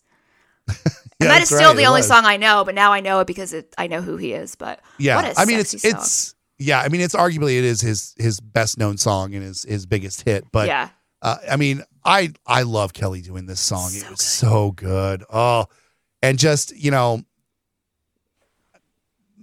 [0.67, 2.07] and that's still right, the only was.
[2.07, 4.55] song I know, but now I know it because it, I know who he is.
[4.55, 5.91] But Yeah, I mean it's song.
[5.91, 9.63] it's yeah, I mean it's arguably it is his his best known song and his
[9.63, 10.45] his biggest hit.
[10.51, 10.89] But yeah,
[11.21, 13.89] uh, I mean I I love Kelly doing this song.
[13.93, 14.19] it was good.
[14.19, 15.23] so good.
[15.31, 15.65] Oh,
[16.21, 17.21] and just you know.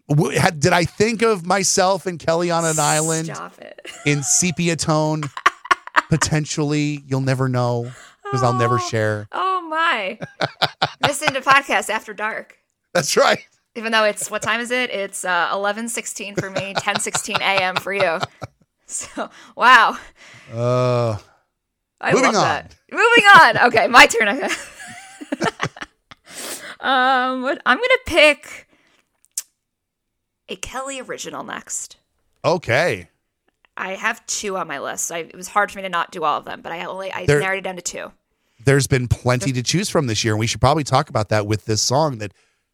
[0.09, 3.81] w- had- Did I think of myself and Kelly on an island Stop it.
[4.07, 5.23] in sepia tone?
[6.09, 7.91] Potentially, you'll never know
[8.25, 8.89] because I'll never Oh.
[8.89, 9.29] share.
[9.33, 9.49] Oh
[9.91, 10.18] my!
[11.07, 12.59] Listen to podcast after dark.
[12.95, 13.41] That's right.
[13.76, 14.91] Even though it's what time is it?
[14.91, 17.76] It's uh, eleven sixteen for me, ten sixteen a.m.
[17.76, 18.18] for you.
[18.86, 19.97] So wow,
[20.53, 21.16] Uh,
[22.01, 22.43] I Moving love on.
[22.43, 22.74] that.
[22.91, 23.68] Moving on.
[23.68, 24.28] Okay, my turn.
[26.80, 28.66] Um, what I'm gonna pick
[30.49, 31.99] a Kelly original next.
[32.43, 33.09] okay.
[33.76, 35.12] I have two on my list.
[35.12, 37.12] I, it was hard for me to not do all of them, but I only
[37.12, 38.12] I narrowed it down to two.
[38.64, 41.46] There's been plenty to choose from this year, and we should probably talk about that
[41.46, 42.32] with this song that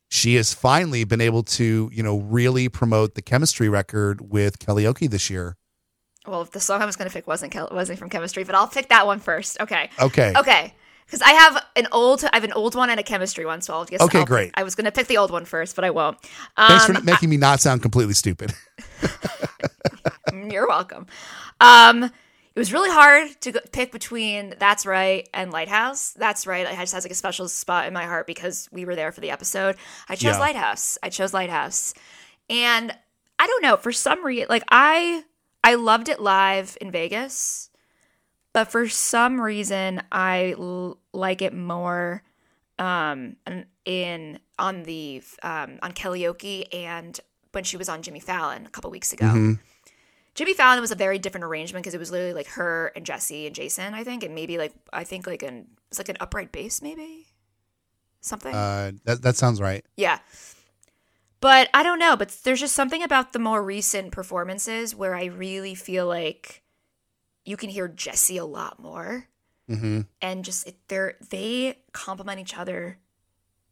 [0.09, 5.11] she has finally been able to, you know, really promote the chemistry record with karaoke
[5.11, 5.57] this year.
[6.27, 8.67] Well, if the song I was going to pick wasn't wasn't from Chemistry, but I'll
[8.67, 9.61] pick that one first.
[9.61, 9.91] Okay.
[10.01, 10.33] Okay.
[10.37, 10.75] Okay.
[11.05, 13.75] Because I have an old, I have an old one and a chemistry one, so
[13.75, 14.01] I'll guess.
[14.01, 14.51] Okay, I'll- great.
[14.55, 16.17] I was going to pick the old one first, but I won't.
[16.57, 18.53] Um, Thanks for making me not sound completely stupid.
[20.51, 21.07] You're welcome.
[21.61, 22.11] Um,
[22.57, 26.13] it was really hard to pick between That's Right and Lighthouse.
[26.13, 26.65] That's Right.
[26.65, 29.31] Lighthouse has like a special spot in my heart because we were there for the
[29.31, 29.77] episode.
[30.09, 30.41] I chose Yeah.
[30.41, 30.97] Lighthouse.
[31.03, 31.93] I chose Lighthouse.
[32.49, 32.93] And
[33.39, 35.23] I don't know, for some reason, like I,
[35.63, 37.69] I loved it live in Vegas,
[38.55, 42.23] but for some reason, I l- like it more
[42.79, 43.37] um
[43.85, 47.19] in- on the um on karaoke and
[47.53, 49.27] when she was on Jimmy Fallon a couple weeks ago.
[49.27, 49.59] Mhm.
[50.37, 53.47] Jimmy Fallon was a very different arrangement because it was literally like her and Jesse
[53.47, 56.53] and Jason, I think, and maybe like I think like an it's like an upright
[56.53, 57.27] bass, maybe
[58.21, 58.55] something.
[58.55, 59.85] Uh, that that sounds right.
[59.97, 60.19] yeah,
[61.41, 62.17] but I don't know.
[62.17, 66.63] But there's just something about the more recent performances where I really feel like
[67.47, 69.29] you can hear Jesse a lot more,
[69.69, 72.99] hmm and just it, they're they complement each other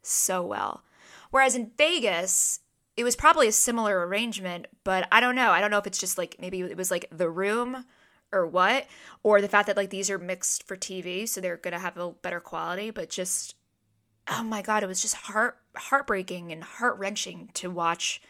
[0.01, 0.83] so well.
[1.31, 2.61] Whereas in Vegas,
[2.97, 5.51] it was probably a similar arrangement, but I don't know.
[5.51, 7.85] I don't know if it's just like maybe it was like the room
[8.33, 8.87] or what,
[9.23, 12.11] or the fact that like these are mixed for TV, so they're gonna have a
[12.11, 12.91] better quality.
[12.91, 13.57] But just
[14.29, 18.23] oh my god, it was just heart heartbreaking and heart wrenching to watch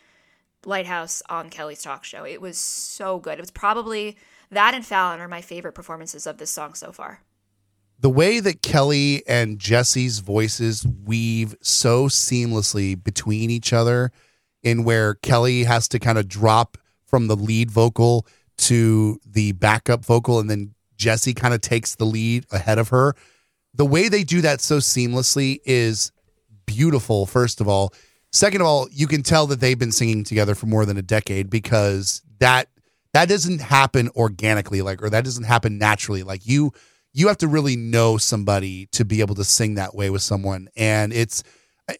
[0.65, 2.25] Lighthouse on Kelly's talk show.
[2.25, 3.39] It was so good.
[3.39, 4.17] It was probably
[4.51, 7.21] that and Fallon are my favorite performances of this song so far.
[8.01, 14.11] The way that Kelly and Jesse's voices weave so seamlessly between each other,
[14.65, 20.05] in where Kelly has to kind of drop from the lead vocal to the backup
[20.05, 23.15] vocal, and then Jesse kind of takes the lead ahead of her.
[23.75, 26.11] The way they do that so seamlessly is
[26.67, 27.93] beautiful, first of all.
[28.33, 31.03] Second of all, you can tell that they've been singing together for more than a
[31.03, 32.69] decade because that
[33.12, 36.23] that doesn't happen organically like or that doesn't happen naturally.
[36.25, 36.73] Like you
[37.12, 40.69] you have to really know somebody to be able to sing that way with someone
[40.77, 41.45] and it's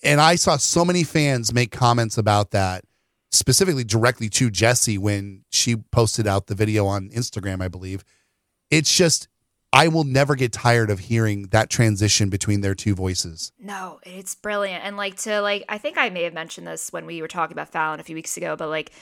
[0.03, 2.85] and I saw so many fans make comments about that
[3.30, 8.05] specifically directly to Jesse when she posted out the video on Instagram, I believe.
[8.70, 9.28] It's just
[9.72, 13.51] I will never get tired of hearing that transition between their two voices.
[13.59, 14.85] No, it's brilliant.
[14.85, 17.55] And like to like I think I may have mentioned this when we were talking
[17.55, 18.93] about Fallon a few weeks ago, but like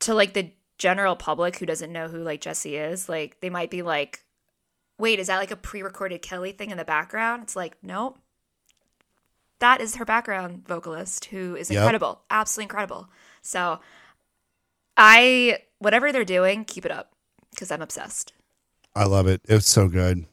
[0.00, 3.70] to like the general public who doesn't know who like Jesse is, like they might
[3.70, 4.24] be like,
[4.98, 7.44] wait, is that like a pre-recorded Kelly thing in the background?
[7.44, 8.18] It's like, nope.
[9.62, 11.78] That is her background vocalist who is Yep.
[11.78, 12.20] incredible.
[12.30, 13.08] Absolutely incredible.
[13.42, 13.78] So
[14.96, 17.12] I whatever they're doing, keep it up.
[17.50, 18.32] Because I'm obsessed.
[18.96, 19.40] I love it.
[19.44, 20.26] It's so good.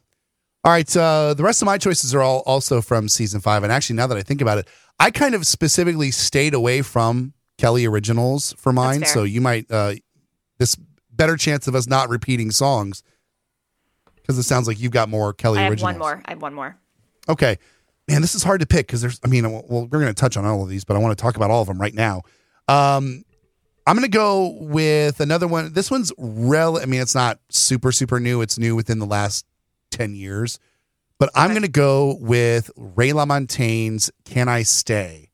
[0.63, 3.61] All right, uh, the rest of my choices are all also from season five.
[3.63, 4.67] And actually, now that I think about it,
[4.99, 9.05] I kind of specifically stayed away from Kelly originals for mine.
[9.05, 9.95] So you might uh,
[10.57, 10.75] this
[11.11, 13.03] better chance of us not repeating songs
[14.15, 15.93] because it sounds like you've got more Kelly I have originals.
[15.93, 16.21] one more.
[16.25, 16.77] I have one more.
[17.27, 17.57] Okay,
[18.09, 19.19] man, this is hard to pick because there's.
[19.23, 21.21] I mean, well, we're going to touch on all of these, but I want to
[21.21, 22.23] talk about all of them right now.
[22.67, 23.23] Um,
[23.85, 25.73] I'm going to go with another one.
[25.73, 26.77] This one's rel.
[26.77, 28.41] I mean, it's not super super new.
[28.41, 29.45] It's new within the last
[29.91, 30.59] ten years,
[31.19, 35.29] but I'm going to go with Ray LaMontagne's "Can I Stay."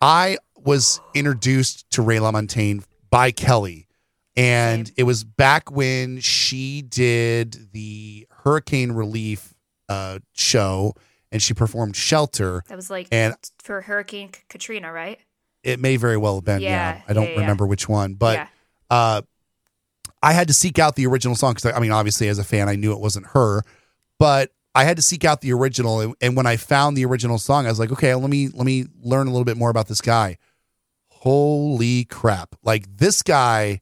[0.00, 3.88] I was introduced to Ray LaMontagne by Kelly,
[4.36, 9.54] and it was back when she did the hurricane relief
[9.88, 10.94] uh, show,
[11.34, 15.18] and she performed "Shelter." That was like And- for Hurricane Katrina, right?
[15.62, 16.60] It may very well have been.
[16.62, 17.40] Yeah, Yeah, I don't yeah, yeah.
[17.40, 18.46] remember which one, but yeah.
[18.90, 19.22] uh,
[20.22, 22.68] I had to seek out the original song because I mean, obviously, as a fan,
[22.68, 23.62] I knew it wasn't her,
[24.18, 27.38] but I had to seek out the original, and, and when I found the original
[27.38, 29.88] song, I was like, okay, let me let me learn a little bit more about
[29.88, 30.36] this guy.
[31.08, 32.54] Holy crap!
[32.62, 33.80] Like this guy,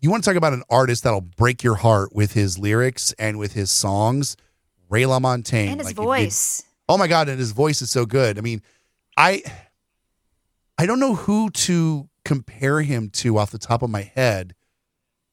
[0.00, 3.38] you want to talk about an artist that'll break your heart with his lyrics and
[3.38, 4.36] with his songs.
[4.88, 6.62] Ray LaMontagne and his Like, if you- voice.
[6.88, 8.38] Oh my god, and his voice is so good.
[8.38, 8.62] I mean,
[9.16, 9.42] I
[10.78, 14.54] I don't know who to compare him to off the top of my head,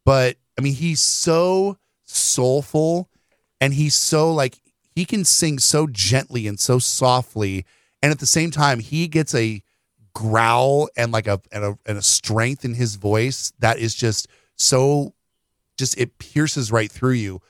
[0.06, 3.10] but I mean, he's so soulful
[3.60, 4.60] and he's so like
[4.96, 7.66] he can sing so gently and so softly
[8.02, 9.62] and at the same time he gets a
[10.14, 14.28] growl and like a and a, and a strength in his voice that is just
[14.56, 15.14] so
[15.78, 17.42] just it pierces right through you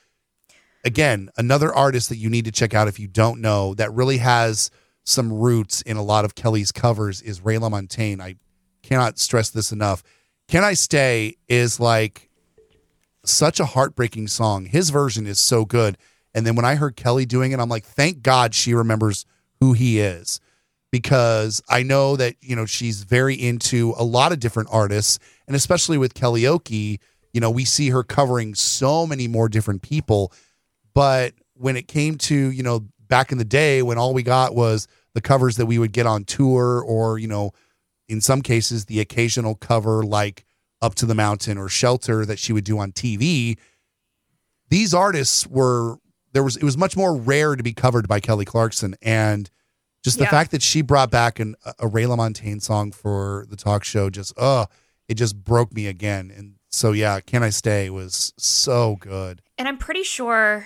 [0.84, 4.17] again, another artist that you need to check out if you don't know that really
[4.17, 4.71] has
[5.03, 8.21] some roots in a lot of Kelly's covers is Ray LaMontagne.
[8.21, 8.36] I
[8.81, 10.03] cannot stress this enough.
[10.47, 12.29] Can I Stay is like
[13.25, 14.65] such a heartbreaking song.
[14.65, 15.97] His version is so good.
[16.34, 19.25] And then when I heard Kelly doing it, I'm like, thank God she remembers
[19.59, 20.39] who he is.
[20.91, 25.17] Because I know that, you know, she's very into a lot of different artists.
[25.47, 26.99] And especially with Kellyoke,
[27.34, 30.31] you know, we see her covering so many more different people.
[30.93, 34.55] But when it came to, you know, back in the day when all we got
[34.55, 37.51] was the covers that we would get on tour or, you know,
[38.09, 40.45] in some cases the occasional cover like
[40.81, 43.57] Up to the Mountain or Shelter that she would do on TV,
[44.69, 45.97] these artists were
[46.33, 48.95] there was it was much more rare to be covered by Kelly Clarkson.
[49.01, 49.49] And
[50.03, 50.31] just the Yeah.
[50.31, 54.33] fact that she brought back an, a Ray LaMontagne song for the talk show just
[54.37, 54.65] uh
[55.07, 56.31] it just broke me again.
[56.35, 59.41] And so yeah Can I Stay was so good.
[59.59, 60.65] And I'm pretty sure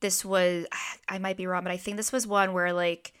[0.00, 0.66] this was
[1.08, 3.12] I might be wrong, but I think this was one where like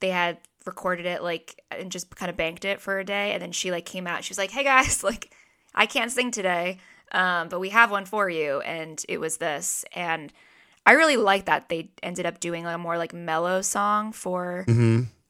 [0.00, 3.42] they had recorded it like and just kind of banked it for a day and
[3.42, 5.32] then she like came out she was like hey guys like
[5.74, 6.78] i can't sing today
[7.12, 10.32] um, but we have one for you and it was this and
[10.86, 14.64] i really like that they ended up doing a more like mellow song for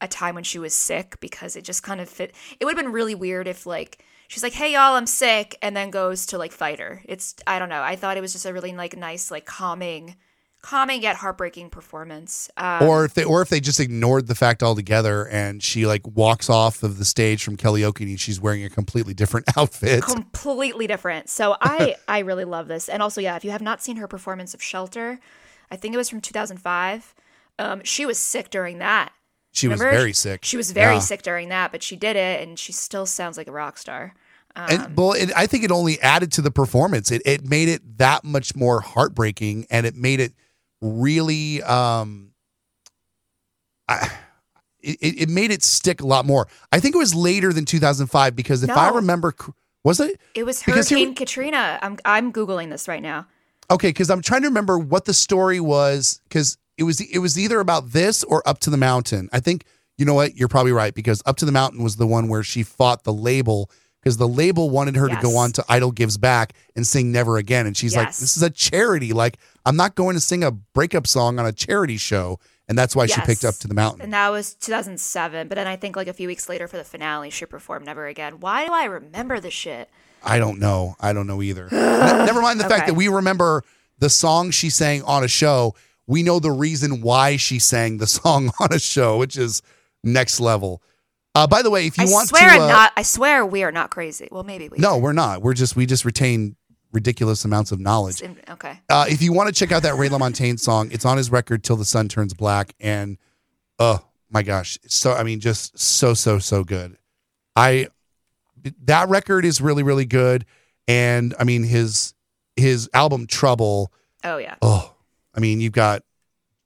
[0.01, 2.83] a time when she was sick because it just kind of fit it would have
[2.83, 6.37] been really weird if like she's like hey y'all i'm sick and then goes to
[6.37, 7.01] like fighter.
[7.05, 10.17] It's i don't know i thought it was just a really like nice like calming
[10.61, 14.61] calming yet heartbreaking performance um, or if they or if they just ignored the fact
[14.61, 18.69] altogether and she like walks off of the stage from Kellyoke and she's wearing a
[18.69, 20.03] completely different outfit.
[20.03, 21.29] completely different.
[21.29, 22.89] So I I really love this.
[22.89, 25.19] And also, yeah, if you have not seen her performance of Shelter,
[25.71, 27.15] I think it was from 2005.
[27.59, 29.11] Um, she was sick during that.
[29.51, 30.45] she was very sick.
[30.45, 30.99] She was very Yeah.
[30.99, 34.13] sick during that, but she did it, and she still sounds like a rock star.
[34.55, 37.09] Um, And well, it, I think it only added to the performance.
[37.11, 40.33] It it made it that much more heartbreaking, and it made it
[40.81, 41.61] really.
[41.63, 42.31] um
[43.87, 44.09] I,
[44.81, 46.47] it, it made it stick a lot more.
[46.71, 49.35] I think it was later than 2005 because if I remember,
[49.83, 51.77] was it It was Because here- Hurricane Katrina.
[51.81, 53.27] I'm I'm googling this right now.
[53.69, 53.89] okay?
[53.89, 57.59] Because I'm trying to remember what the story was because it was it was either
[57.59, 59.29] about this or Up to the Mountain.
[59.31, 59.65] I think
[59.97, 62.41] you know what you're probably right because Up to the Mountain was the one where
[62.43, 63.69] she fought the label
[64.01, 67.37] because the label wanted her to go on to Idol Gives Back and sing Never
[67.37, 69.13] Again, and she's like, "This is a charity.
[69.13, 72.95] Like I'm not going to sing a breakup song on a charity show." And that's
[72.95, 74.01] why she picked Up to the Mountain.
[74.01, 75.49] And that was 2007.
[75.49, 78.07] But then I think like a few weeks later for the finale, she performed Never
[78.07, 78.39] Again.
[78.39, 79.89] Why do I remember this shit?
[80.23, 80.95] I don't know.
[80.99, 81.67] I don't know either.
[81.69, 81.77] Ne-
[82.25, 83.63] Never mind the fact that we remember
[83.99, 85.75] the song she sang on a show.
[86.07, 89.61] We know the reason why she sang the song on a show, which is
[90.03, 90.81] next level.
[91.33, 92.93] Uh, by the way, if you I want swear to, I'm uh, not.
[92.97, 94.27] I swear we are not crazy.
[94.31, 94.77] Well, maybe we.
[94.77, 94.99] no, are.
[94.99, 95.41] we're not.
[95.41, 96.55] We're just we just retain
[96.91, 98.21] ridiculous amounts of knowledge.
[98.21, 98.79] In- Okay.
[98.89, 101.63] Uh, if you want to check out that Ray LaMontagne song, it's on his record
[101.63, 103.17] "Till the Sun Turns Black," and
[103.79, 106.97] oh my gosh, so I mean, just so so so good.
[107.55, 107.87] I
[108.83, 110.45] that record is really really good,
[110.87, 112.13] and I mean his
[112.57, 113.91] his album Trouble.
[114.23, 114.55] Oh yeah.
[114.61, 114.93] Oh,
[115.33, 116.03] I mean you've got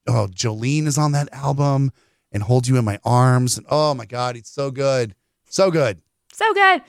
[0.08, 1.92] oh Jolene is on that album
[2.36, 5.16] and Hold You in My Arms, and oh my god, it's so good,
[5.50, 6.02] so good.
[6.34, 6.82] So good.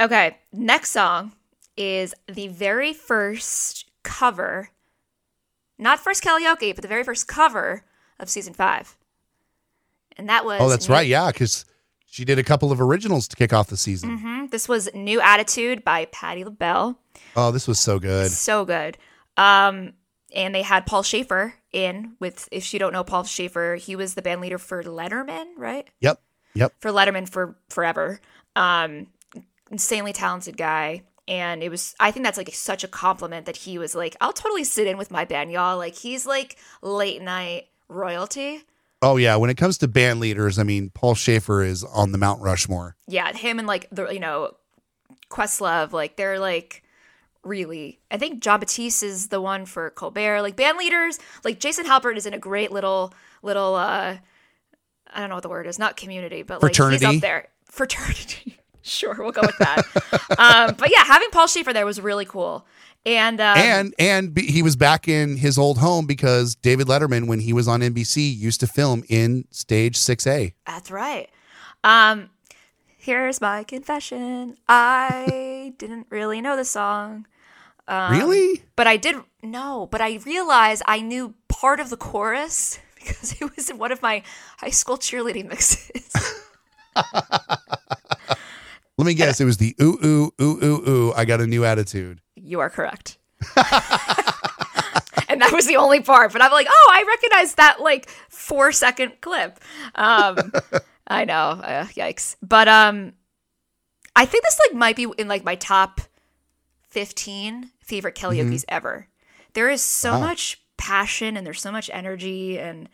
[0.00, 1.32] Okay, next song
[1.76, 4.70] is the very first cover,
[5.78, 7.84] not first karaoke, but the very first cover
[8.18, 8.96] of season five.
[10.16, 11.64] And that was Oh, that's New- right, yeah, because
[12.06, 14.18] she did a couple of originals to kick off the season.
[14.18, 14.50] Mhm.
[14.50, 16.98] This was New Attitude by Patti LaBelle.
[17.36, 18.30] Oh, this was so good.
[18.32, 18.96] So good.
[19.36, 19.92] Um,
[20.34, 24.14] and they had Paul Shaffer in with, if you don't know Paul Shaffer, he was
[24.14, 25.88] the band leader for Letterman, right?
[26.00, 26.20] Yep,
[26.54, 26.74] yep.
[26.80, 28.20] for Letterman for forever.
[28.56, 29.06] Um,
[29.70, 31.02] insanely talented guy.
[31.26, 34.32] And it was, I think that's like such a compliment that he was like, I'll
[34.32, 35.76] totally sit in with my band, y'all.
[35.76, 38.62] Like, he's like late night royalty.
[39.00, 42.18] Oh yeah, when it comes to band leaders, I mean, Paul Shaffer is on the
[42.18, 42.96] Mount Rushmore.
[43.06, 44.56] Yeah, him and like the, you know,
[45.30, 46.82] Questlove, like they're like
[47.48, 48.00] really.
[48.10, 50.42] I think Jon Batiste is the one for Colbert.
[50.42, 54.18] Like band leaders, like Jason Halbert is in a great little little uh
[55.10, 57.06] I don't know what the word is, not community, but like he's Fraternity?
[57.06, 57.48] up there.
[57.64, 58.58] Fraternity.
[58.82, 59.82] sure, we'll go with that.
[60.38, 62.66] um, but yeah, having Paul Shaffer there was really cool.
[63.06, 67.40] And um, and and he was back in his old home because David Letterman, when
[67.40, 70.52] he was on NBC, used to film in Stage Six A.
[70.66, 71.30] That's right.
[71.84, 72.30] Um,
[72.98, 74.58] here's my confession.
[74.68, 77.26] I didn't really know the song.
[77.88, 78.62] Um, really?
[78.76, 83.56] But I did no, but I realized I knew part of the chorus because it
[83.56, 84.22] was in one of my
[84.58, 86.14] high school cheerleading mixes.
[88.98, 89.40] Let me guess.
[89.40, 91.12] It was the ooh ooh ooh ooh ooh.
[91.14, 92.20] I got a new attitude.
[92.36, 93.16] you are correct.
[93.56, 96.32] and that was the only part.
[96.32, 99.60] But I'm like, oh, I recognize that like four second clip.
[99.94, 100.52] Um,
[101.06, 102.36] I know, uh, yikes.
[102.42, 103.12] But um,
[104.16, 106.00] I think this like might be in like my top
[106.88, 109.08] fifteen favorite karaoke's ever.
[109.54, 110.20] There is so Wow.
[110.20, 112.88] much passion and there's so much energy and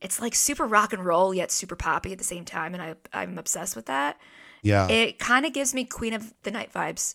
[0.00, 2.94] it's like super rock and roll yet super poppy at the same time, and I
[3.12, 4.18] I'm obsessed with that.
[4.62, 4.88] Yeah.
[4.88, 7.14] It kind of gives me Queen of the Night vibes.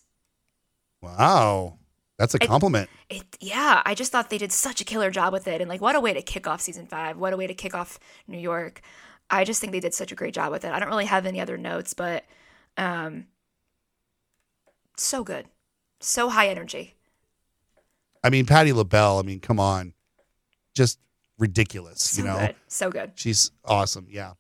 [1.01, 1.78] wow.
[2.18, 2.89] That's a compliment.
[3.10, 5.82] it yeah i just thought they did such a killer job with it and like
[5.82, 8.38] what a way to kick off season five what a way to kick off new
[8.38, 8.80] york
[9.30, 11.26] i just think they did such a great job with it i don't really have
[11.26, 12.24] any other notes but
[12.78, 13.26] um
[14.95, 15.45] so good
[16.06, 16.93] so high energy
[18.24, 19.20] I mean, Patti LaBelle.
[19.20, 19.93] I mean, come on,
[20.74, 20.97] just
[21.38, 22.01] ridiculous.
[22.01, 24.08] so you know, good so good she's awesome.
[24.10, 24.34] Yeah.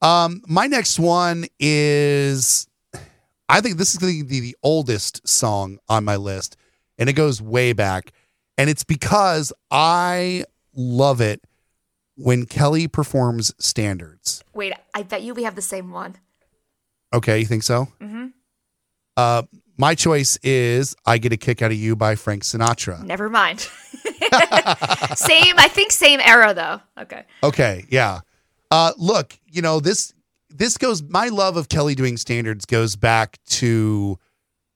[0.00, 2.68] Um, my next one is,
[3.48, 6.56] I think this is the, the the oldest song on my list,
[6.98, 8.12] and it goes way back,
[8.56, 10.44] and it's because I
[10.74, 11.42] love it
[12.14, 14.44] when Kelly performs standards.
[14.54, 16.14] wait i bet you we have the same one
[17.14, 17.88] Okay, you think so?
[18.00, 18.26] mm-hmm.
[19.16, 19.42] Uh,
[19.78, 23.02] my choice is "I Get a Kick Out of You" by Frank Sinatra.
[23.04, 23.60] never mind
[25.16, 28.20] same i think same era though okay Okay, yeah.
[28.70, 30.14] Uh, look, you know this.
[30.48, 31.02] This goes.
[31.02, 34.18] My love of Kelly doing standards goes back to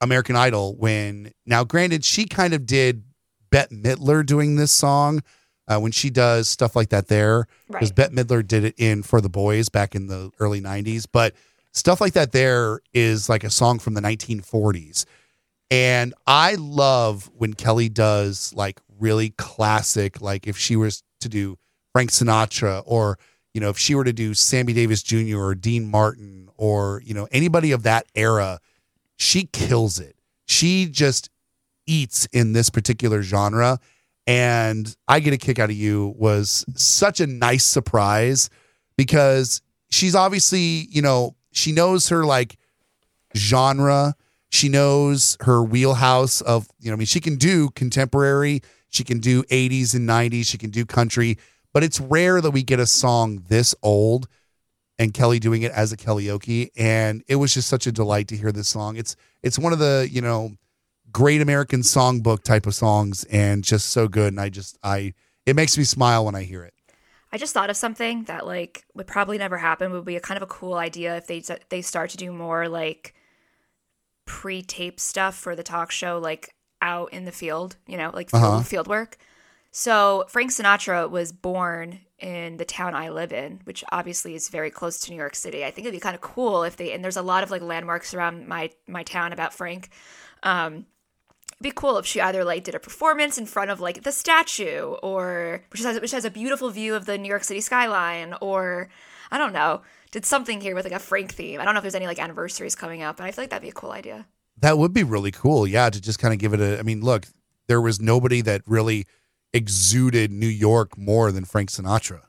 [0.01, 0.75] American Idol.
[0.77, 3.05] When now, granted, she kind of did
[3.51, 5.23] Bette Midler doing this song
[5.69, 7.95] uh, when she does stuff like that there, because Right.
[7.95, 11.07] Bette Midler did it in For the Boys back in the early '90s.
[11.11, 11.35] But
[11.77, 15.05] stuff like that there is like a song from the 1940s,
[15.71, 21.59] and I love when Kelly does like really classic, like if she was to do
[21.93, 23.19] Frank Sinatra or
[23.55, 25.39] you know if she were to do Sammy Davis Jr.
[25.39, 28.59] or Dean Martin or you know anybody of that era,
[29.17, 30.17] she kills it.
[30.47, 31.31] She just
[31.87, 33.79] eats in this particular genre
[34.27, 38.51] and I get a kick out of you was such a nice surprise
[38.97, 42.59] because she's obviously, you know, she knows her like
[43.37, 44.15] genre.
[44.51, 49.19] She knows her wheelhouse of, you know, I mean, she can do contemporary, she can
[49.19, 51.37] do 80s and 90s, she can do country,
[51.73, 54.29] but it's rare that we get a song this old
[54.99, 56.71] and Kelly doing it as a karaoke.
[56.77, 58.97] And it was just such a delight to hear this song.
[58.97, 60.53] It's it's one of the, you know,
[61.13, 64.33] great American songbook type of songs and just so good.
[64.33, 65.13] And I just I
[65.45, 66.73] it makes me smile when I hear it.
[67.33, 69.93] I just thought of something that like would probably never happen.
[69.93, 72.69] Would be a kind of a cool idea if they they start to do more
[72.69, 73.15] like
[74.27, 77.77] pre-tape stuff for the talk show, like out in the field.
[77.87, 78.63] You know, like field, Uh-huh.
[78.63, 79.17] field work.
[79.71, 84.71] So Frank Sinatra was born in the town I live in, which obviously is very
[84.71, 85.65] close to New York City.
[85.65, 87.61] I think it'd be kind of cool if they and there's a lot of like
[87.63, 89.91] landmarks around my my town about Frank.
[90.43, 90.87] Um,
[91.57, 94.13] it'd be cool if she either like did a performance in front of like the
[94.13, 98.35] statue or which has which has a beautiful view of the New York City skyline
[98.41, 98.89] or
[99.31, 101.61] I don't know did something here with like a Frank theme.
[101.61, 103.63] I don't know if there's any like anniversaries coming up, but I feel like that'd
[103.63, 104.27] be a cool idea.
[104.59, 105.67] That would be really cool.
[105.67, 107.27] Yeah, to just kind of give it a I mean, look,
[107.67, 109.07] there was nobody that really
[109.53, 112.23] exuded New York more than Frank Sinatra.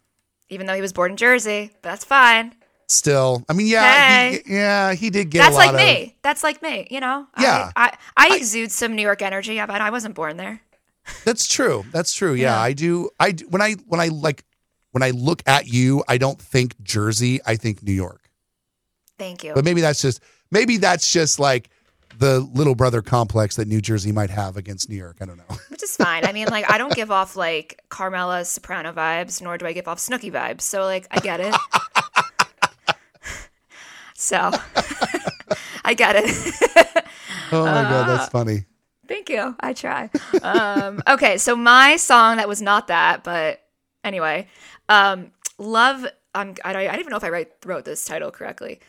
[0.50, 2.56] Even though he was born in Jersey, but that's fine.
[2.90, 4.42] Still, I mean, yeah, Hey.
[4.46, 6.16] he, yeah, he did get That's a lot like of me.
[6.22, 6.88] That's like me.
[6.90, 7.28] You know.
[7.40, 7.72] Yeah.
[7.76, 10.62] I I, I exude some New York energy, but I wasn't born there.
[11.26, 11.86] That's true.
[11.92, 12.34] That's true.
[12.34, 12.62] Yeah, Yeah.
[12.62, 13.10] I do.
[13.20, 14.46] I do- when I when I like
[14.92, 17.40] when I look at you, I don't think Jersey.
[17.46, 18.30] I think New York.
[19.20, 19.54] Thank you.
[19.54, 20.22] But maybe that's just
[20.52, 21.70] maybe that's just like
[22.20, 25.18] the little brother complex that New Jersey might have against New York.
[25.22, 25.58] I don't know.
[25.70, 26.26] Which is fine.
[26.26, 29.88] I mean, like, I don't give off like Carmela Soprano vibes, nor do I give
[29.88, 30.62] off Snooki vibes.
[30.62, 31.54] So, like, I get it.
[34.18, 34.52] so,
[35.86, 37.06] I get it.
[37.50, 38.66] Oh my god, Uh, that's funny.
[39.08, 39.56] Thank you.
[39.62, 40.10] I try.
[40.42, 43.64] Um, okay, so my song that was not that, but
[44.04, 44.50] anyway,
[44.90, 46.06] um, love.
[46.36, 48.82] I'm, I, don't, I don't even know if I write, wrote this title correctly.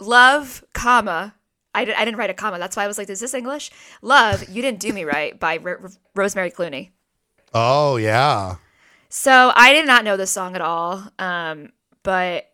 [0.00, 1.34] Love, comma,
[1.74, 2.58] I, di- I didn't write a comma.
[2.58, 3.70] That's why I was like, is this English?
[4.00, 6.90] Love, You Didn't Do Me Right by R- R- Rosemary Clooney.
[7.52, 8.56] Oh yeah.
[9.10, 11.06] So I did not know this song at all.
[11.18, 11.68] Um,
[12.02, 12.48] but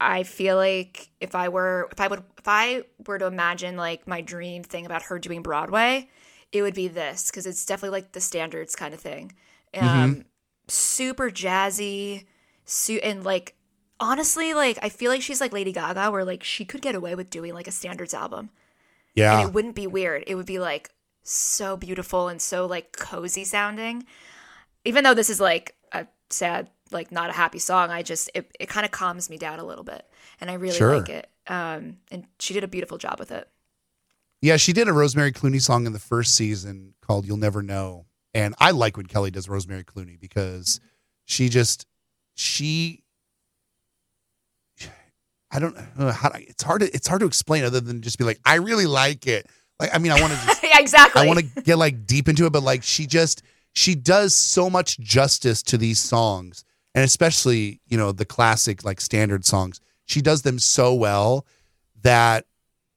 [0.00, 4.06] I feel like if I were if I would if I were to imagine like
[4.06, 6.08] my dream thing about her doing Broadway,
[6.52, 9.32] it would be this because it's definitely like the standards kind of thing.
[9.74, 10.24] Um,
[10.68, 12.24] super jazzy,
[12.64, 13.54] su- and like
[14.00, 17.14] honestly, like I feel like she's like Lady Gaga, where like she could get away
[17.14, 18.50] with doing like a standards album,
[19.14, 19.38] Yeah.
[19.40, 20.24] and it wouldn't be weird.
[20.26, 20.90] It would be like
[21.22, 24.04] so beautiful and so like cozy sounding.
[24.84, 28.50] Even though this is like a sad, like not a happy song, I just it,
[28.60, 30.04] it kind of calms me down a little bit,
[30.40, 30.98] and I really Sure.
[30.98, 31.28] like it.
[31.46, 33.48] Um, and she did a beautiful job with it.
[34.42, 38.06] Yeah, she did a Rosemary Clooney song in the first season called "You'll Never Know,"
[38.34, 40.80] and I like when Kelly does Rosemary Clooney because
[41.24, 41.86] she just
[42.34, 43.02] she.
[45.50, 48.18] I don't know how to, it's hard to it's hard to explain other than just
[48.18, 49.46] be like I really like it.
[49.80, 51.22] Like I mean I want to just yeah, exactly.
[51.22, 54.68] I want to get like deep into it, but like she just she does so
[54.68, 56.64] much justice to these songs,
[56.96, 59.80] and especially you know the classic like standard songs.
[60.06, 61.46] She does them so well
[62.02, 62.46] that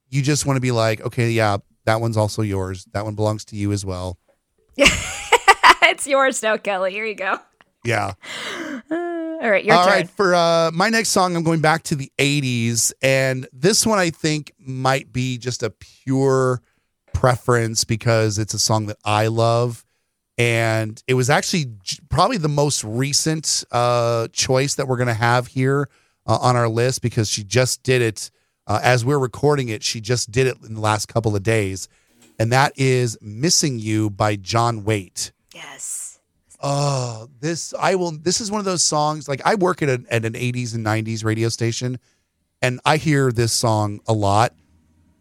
[0.10, 2.86] you just want to be like, okay, yeah, that one's also yours.
[2.94, 4.18] That one belongs to you as well.
[4.78, 6.92] it's yours now, Kelly.
[6.92, 7.38] Here you go.
[7.84, 8.14] Yeah.
[8.92, 9.94] All right, your All turn.
[9.94, 12.92] right, for uh, my next song, I'm going back to the 80s.
[13.02, 16.62] And this one I think might be just a pure
[17.14, 19.86] preference because it's a song that I love.
[20.40, 21.66] And it was actually
[22.08, 25.90] probably the most recent uh, choice that we're going to have here
[26.26, 28.32] uh, on our list because she just did it
[28.66, 29.84] uh, as we're recording it.
[29.84, 31.90] She just did it in the last couple of days.
[32.40, 35.34] And that is Missing You by John Waite.
[35.54, 36.20] Yes.
[36.62, 38.12] Oh, this I will.
[38.12, 39.28] This is one of those songs.
[39.28, 42.00] Like I work at, a, at an '80s and '90s radio station,
[42.62, 44.54] and I hear this song a lot.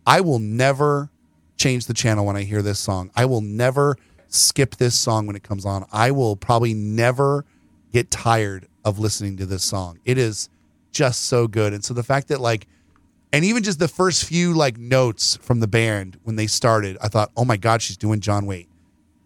[0.06, 1.10] I will never
[1.56, 3.10] change the channel when I hear this song.
[3.14, 3.96] I will never
[4.28, 5.84] skip this song when it comes on.
[5.92, 7.44] I will probably never
[7.92, 9.98] get tired of listening to this song.
[10.04, 10.48] It is
[10.92, 11.72] just so good.
[11.72, 12.66] And so the fact that like,
[13.32, 17.08] and even just the first few like notes from the band when they started, I
[17.08, 18.68] thought, oh my god, she's doing John Waite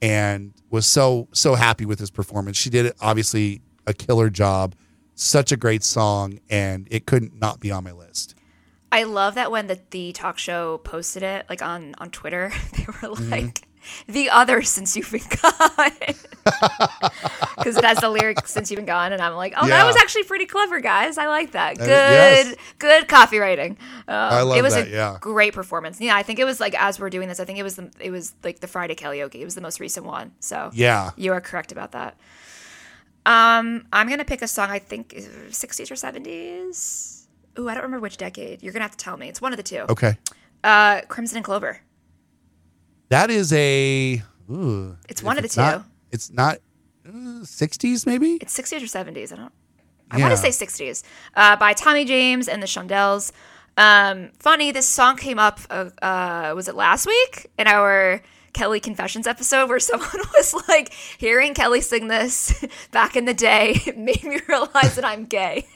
[0.01, 2.57] and was so so happy with his performance.
[2.57, 4.75] She did it obviously a killer job.
[5.15, 8.35] Such a great song and it couldn't not be on my list.
[8.91, 12.85] I love that when the, the talk show posted it, like on, on Twitter, they
[12.85, 13.31] were Mm-hmm.
[14.07, 16.17] The other since you've been gone.
[17.57, 19.13] Because it has the lyric since you've been gone.
[19.13, 19.77] And I'm like, oh, Yeah.
[19.77, 21.17] that was actually pretty clever, guys.
[21.19, 21.77] I like that.
[21.79, 22.55] Good, yes.
[22.79, 23.73] good copywriting.
[23.73, 23.77] Um,
[24.09, 25.19] I love it was that, a yeah.
[25.21, 26.01] great performance.
[26.01, 27.91] Yeah, I think it was like, as we're doing this, I think it was the,
[28.01, 29.37] it was like the Friday karaoke.
[29.37, 30.33] It was the most recent one.
[30.41, 31.11] So Yeah.
[31.17, 32.17] you are correct about that.
[33.25, 34.71] Um, I'm gonna pick a song.
[34.71, 37.27] I think 60s or 70s.
[37.59, 38.63] Ooh, I don't remember which decade.
[38.63, 39.29] You're gonna have to tell me.
[39.29, 39.85] It's one of the two.
[39.89, 40.17] Okay.
[40.65, 41.81] Uh, Crimson and Clover.
[43.13, 45.85] That is a ooh, It's one of the not- two.
[46.11, 46.59] it's not
[47.07, 48.39] uh, 60s maybe?
[48.41, 49.33] It's 60s or 70s.
[49.33, 49.53] I don't.
[50.11, 50.25] I Yeah.
[50.29, 51.03] want to say 60s.
[51.35, 53.33] Uh, by Tommy James and the Shondells.
[53.77, 55.61] Um, funny, this song came up.
[55.69, 58.23] Uh, uh, was it last week in our
[58.53, 63.81] Kelly Confessions episode where someone was like, hearing Kelly sing this back in the day
[63.97, 65.67] made me realize that I'm gay.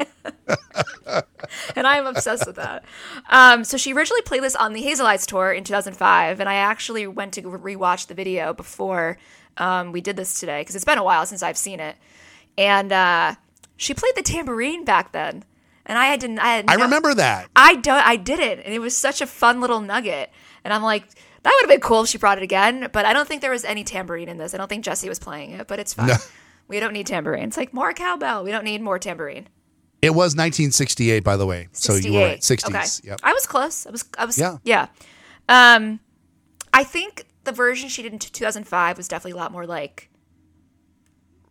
[1.75, 2.85] and I'm obsessed with that.
[3.31, 6.55] Um, so she originally played this on the Hazel Eyes tour in 2005, and I
[6.55, 9.19] actually went to rewatch the video before
[9.57, 11.97] um, we did this today because it's been a while since I've seen it.
[12.59, 13.35] And uh,
[13.77, 15.45] she played the tambourine back then,
[15.85, 16.39] and I didn't.
[16.39, 17.49] I, had I remember that.
[17.55, 18.07] I don't.
[18.07, 20.31] I did it, and it was such a fun little nugget.
[20.65, 21.05] And I'm like,
[21.47, 22.89] that would have been cool if she brought it again.
[22.93, 24.53] But I don't think there was any tambourine in this.
[24.53, 26.09] I don't think Jesse was playing it, but it's fine.
[26.09, 26.17] No.
[26.69, 27.45] We don't need tambourine.
[27.45, 28.43] It's like more cowbell.
[28.43, 29.47] We don't need more tambourine.
[30.03, 31.69] It was 1968 by the way.
[31.71, 32.43] So you were right.
[32.43, 32.75] 68.
[32.77, 32.99] 60s.
[33.01, 33.09] Okay.
[33.11, 33.21] Yep.
[33.23, 33.87] I was close.
[33.87, 34.05] I was.
[34.19, 34.37] I was.
[34.37, 34.57] Yeah.
[34.65, 34.89] Yeah.
[35.49, 36.01] Um,
[36.73, 40.11] I think the version she did in 2005 was definitely a lot more like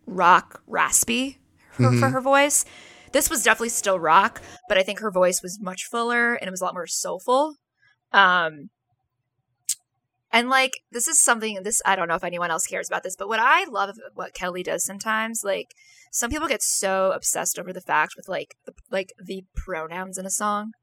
[0.06, 1.40] rock raspy
[1.72, 2.00] for, Mm-hmm.
[2.00, 2.66] for her voice.
[3.14, 6.52] This was definitely still rock, but I think her voice was much fuller and it
[6.52, 7.56] was a lot more soulful.
[8.12, 8.70] Um,
[10.36, 13.16] and like this is something this I don't know if anyone else cares about this,
[13.16, 15.74] but what I love what Kelly does sometimes, like
[16.12, 20.26] some people get so obsessed over the fact with like the, like the pronouns in
[20.26, 20.74] a song.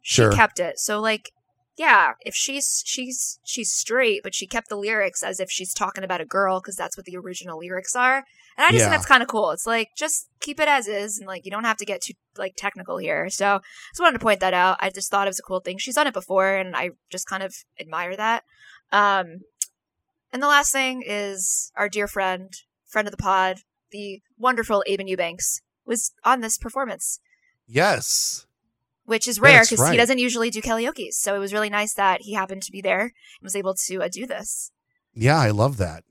[0.00, 0.32] Sure.
[0.32, 0.78] She kept it.
[0.78, 1.32] So like
[1.76, 6.02] yeah, if she's she's she's straight, but she kept the lyrics as if she's talking
[6.02, 8.24] about a girl because that's what the original lyrics are.
[8.56, 8.84] And I just Yeah.
[8.86, 9.50] think that's kind of cool.
[9.50, 12.14] It's like just keep it as is, and like you don't have to get too
[12.36, 13.28] like technical here.
[13.28, 13.60] So I
[13.92, 14.78] just wanted to point that out.
[14.80, 15.78] I just thought it was a cool thing.
[15.78, 18.44] She's done it before, and I just kind of admire that.
[18.92, 19.40] Um,
[20.32, 22.52] and the last thing is our dear friend,
[22.86, 23.58] friend of the pod,
[23.90, 27.20] the wonderful Aben Eubanks was on this performance.
[27.66, 28.46] Yes.
[29.04, 29.92] which is rare because right.
[29.92, 31.12] he doesn't usually do karaoke.
[31.12, 34.02] So it was really nice that he happened to be there and was able to
[34.02, 34.72] uh, do this.
[35.14, 36.02] Yeah, I love that.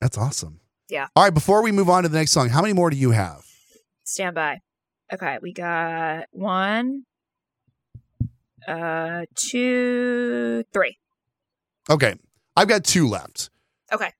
[0.00, 0.60] That's awesome.
[0.88, 1.06] Yeah.
[1.16, 3.10] All right, before we move on to the next song, how many more do you
[3.12, 3.44] have?
[4.04, 4.60] Stand by.
[5.12, 7.04] Okay, we got one,
[8.66, 10.98] uh, two, three.
[11.88, 12.14] Okay.
[12.56, 13.50] I've got two left.
[13.92, 14.12] Okay,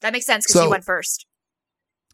[0.00, 1.26] that makes sense because So- you went first.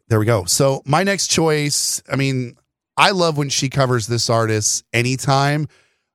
[0.07, 0.43] There we go.
[0.45, 2.57] So my next choice, I mean,
[2.97, 5.67] I love when she covers this artist anytime.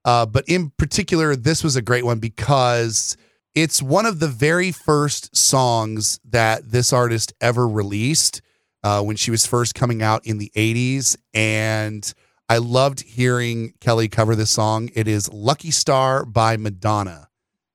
[0.05, 3.17] Uh, but in particular, this was a great one because
[3.57, 8.41] it's one of the very first songs that this artist ever released
[8.85, 11.17] uh, when she was first coming out in the 80s.
[11.35, 12.13] And
[12.49, 14.91] I loved hearing Kelly cover this song.
[14.95, 17.29] It is Lucky Star by Madonna.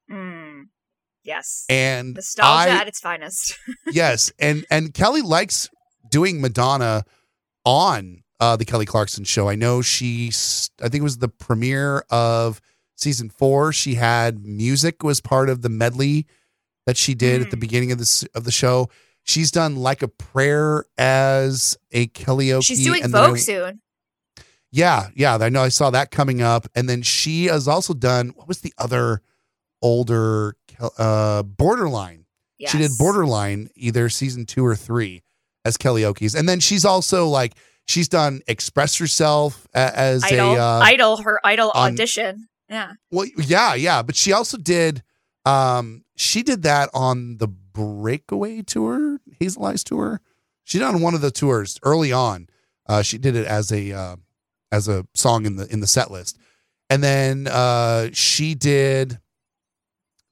[0.10, 0.68] Mm,
[1.24, 3.58] yes, And nostalgia I- at its finest.
[3.92, 5.68] yes, and and Kelly likes
[6.10, 7.04] doing Madonna
[7.66, 9.48] on uh, the Kelly Clarkson show.
[9.50, 10.28] I know she,
[10.82, 12.60] I think it was the premiere of
[13.02, 13.74] season four.
[13.74, 16.28] She had music was part of the medley
[16.86, 17.62] that she did at the Mm.
[17.62, 18.90] beginning of this of the show.
[19.24, 22.64] She's done like a prayer as a karaoke.
[22.66, 23.82] She's doing and Vogue soon.
[24.72, 25.38] yeah, yeah.
[25.40, 26.68] I know I saw that coming up.
[26.76, 29.22] And then she has also done what was the other
[29.82, 30.56] older
[30.98, 32.26] uh borderline.
[32.58, 32.72] Yes.
[32.72, 35.22] She did borderline either season two or three
[35.66, 36.34] as Kellyoke's.
[36.36, 37.54] And then she's also like
[37.88, 42.48] she's done Express Herself as Idol, a uh idol, her idol on- audition.
[42.72, 42.94] Yeah.
[43.12, 44.02] well yeah, yeah.
[44.02, 45.04] But she also did
[45.46, 50.22] um she did that on the breakaway tour, Hazel Eyes tour.
[50.64, 52.48] She did on one of the tours early on.
[52.88, 54.16] Uh she did it as a uh
[54.72, 56.38] as a song in the in the set list.
[56.90, 59.20] And then uh she did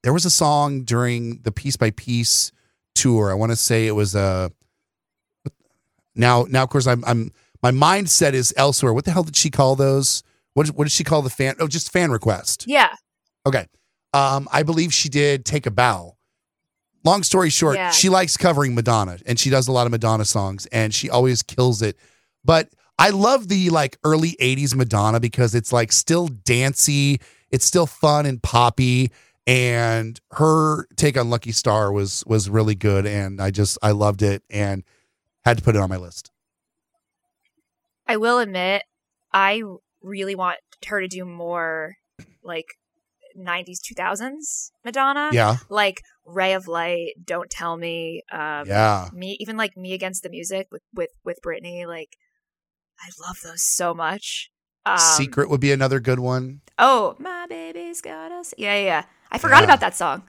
[0.03, 2.53] there was a song during the piece by piece
[2.95, 3.31] tour.
[3.31, 4.47] I want to say it was uh
[6.15, 8.93] now now of course I'm I'm my mindset is elsewhere.
[8.93, 10.23] What the hell did she call those?
[10.53, 11.55] What what did she call the fan?
[11.59, 12.65] Oh, just fan request.
[12.67, 12.93] Yeah.
[13.45, 13.65] Okay.
[14.13, 16.15] Um, I believe she did take a bow.
[17.05, 17.91] Long story short, Yeah.
[17.91, 21.41] she likes covering Madonna and she does a lot of Madonna songs and she always
[21.43, 21.97] kills it.
[22.43, 27.21] But I love the like early 80s Madonna because it's like still dancey,
[27.51, 29.11] it's still fun and poppy
[29.47, 34.21] and her take on Lucky Star was was really good and I just I loved
[34.21, 34.83] it and
[35.45, 36.31] had to put it on my list.
[38.07, 38.83] I will admit,
[39.31, 39.61] I
[40.01, 41.95] really want her to do more
[42.43, 42.65] like
[43.37, 45.29] 90s, 2000s Madonna.
[45.33, 45.57] Yeah.
[45.69, 49.09] Like Ray of Light, Don't Tell Me, um, Yeah.
[49.13, 51.85] me, even like Me Against the Music with, with, with Britney.
[51.85, 52.17] Like,
[52.99, 54.49] I love those so much.
[54.85, 56.61] Um, Secret would be another good one.
[56.77, 58.53] Oh, my baby's got us.
[58.57, 59.03] Yeah, yeah, yeah.
[59.31, 59.65] I forgot Yeah.
[59.65, 60.23] about that song.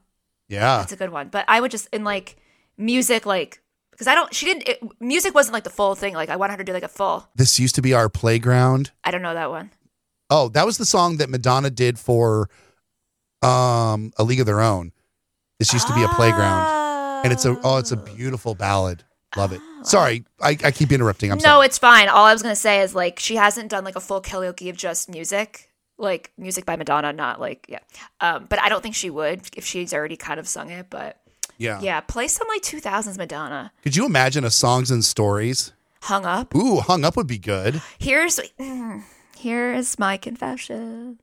[0.49, 0.79] Yeah.
[0.79, 1.29] That's a good one.
[1.29, 2.37] But I would just in like
[2.77, 3.62] music, like
[4.01, 4.35] because I don't.
[4.35, 4.67] She didn't.
[4.67, 6.15] It, music wasn't like the full thing.
[6.15, 7.29] Like I want her to do like a full.
[7.35, 8.93] This used to be our playground.
[9.05, 9.71] I don't know that one.
[10.31, 12.49] Oh, that was the song that Madonna did for
[13.43, 14.93] um A League of Their Own.
[15.59, 17.25] This used to be a playground.
[17.25, 19.05] And it's a oh, it's a beautiful ballad.
[19.37, 19.61] Love it.
[19.83, 21.31] Sorry, I, I keep interrupting.
[21.31, 21.51] I'm sorry.
[21.51, 21.67] no, sorry.
[21.67, 22.09] it's fine.
[22.09, 24.79] All I was gonna say is like she hasn't done like a full karaoke of
[24.79, 27.81] just music, like music by Madonna, not like yeah.
[28.23, 30.87] Um, but I don't think she would if she's already kind of sung it.
[30.89, 31.20] But
[31.61, 31.79] Yeah.
[31.83, 33.71] yeah, play some like 2000s Madonna.
[33.83, 35.73] Could you imagine a songs and stories?
[36.03, 36.55] Hung up.
[36.55, 37.83] Ooh, hung up would be good.
[37.99, 38.41] Here's
[39.37, 41.21] here is my confession.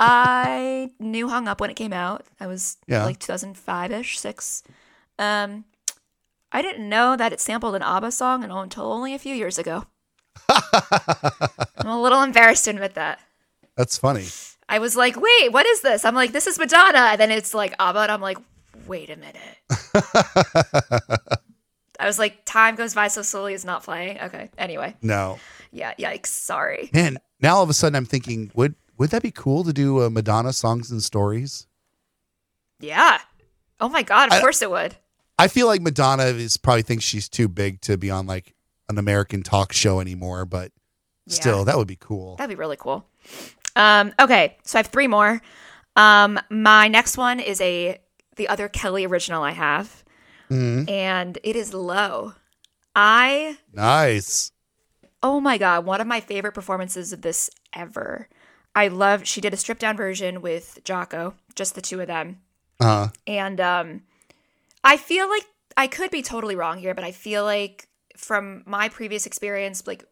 [0.00, 2.24] I knew Hung Up when it came out.
[2.40, 3.04] I was Yeah.
[3.04, 4.62] like 2005 ish, six.
[5.18, 5.64] Um,
[6.50, 9.84] I didn't know that it sampled an ABBA song until only a few years ago.
[10.48, 13.20] I'm a little embarrassed to admit that.
[13.76, 14.26] That's funny.
[14.68, 16.04] I was like, wait, what is this?
[16.04, 16.98] I'm like, this is Madonna.
[17.12, 17.98] And then it's like ABBA.
[18.00, 18.38] And I'm like,
[18.86, 19.36] wait a minute.
[22.00, 24.18] I was like, time goes by so slowly, it's not playing.
[24.20, 24.50] Okay.
[24.58, 24.96] Anyway.
[25.00, 25.38] No.
[25.72, 25.94] Yeah.
[25.98, 26.26] Yikes.
[26.26, 26.90] Sorry.
[26.92, 30.02] Man, now all of a sudden I'm thinking, would would that be cool to do
[30.02, 31.66] a Madonna songs and stories?
[32.80, 33.18] Yeah.
[33.80, 34.28] Oh my God.
[34.28, 34.96] Of I- course it would.
[35.38, 38.54] I feel like Madonna is probably thinks she's too big to be on like
[38.88, 40.70] an American talk show anymore, but
[41.26, 41.64] still, Yeah.
[41.64, 42.36] that would be cool.
[42.36, 43.04] That'd be really cool.
[43.74, 45.42] Um, okay, so I have three more.
[45.96, 47.98] Um, my next one is a
[48.36, 50.04] the other Kelly original I have,
[50.50, 50.88] Mhm.
[50.90, 52.34] and it is Low.
[52.96, 54.52] I Nice.
[55.22, 58.28] oh my god, one of my favorite performances of this ever.
[58.74, 59.26] I love.
[59.26, 62.40] She did a stripped down version with Jocko, just the two of them,
[62.80, 64.02] Uh, and um,
[64.82, 65.44] I feel like
[65.76, 70.04] I could be totally wrong here, but I feel like from my previous experience, like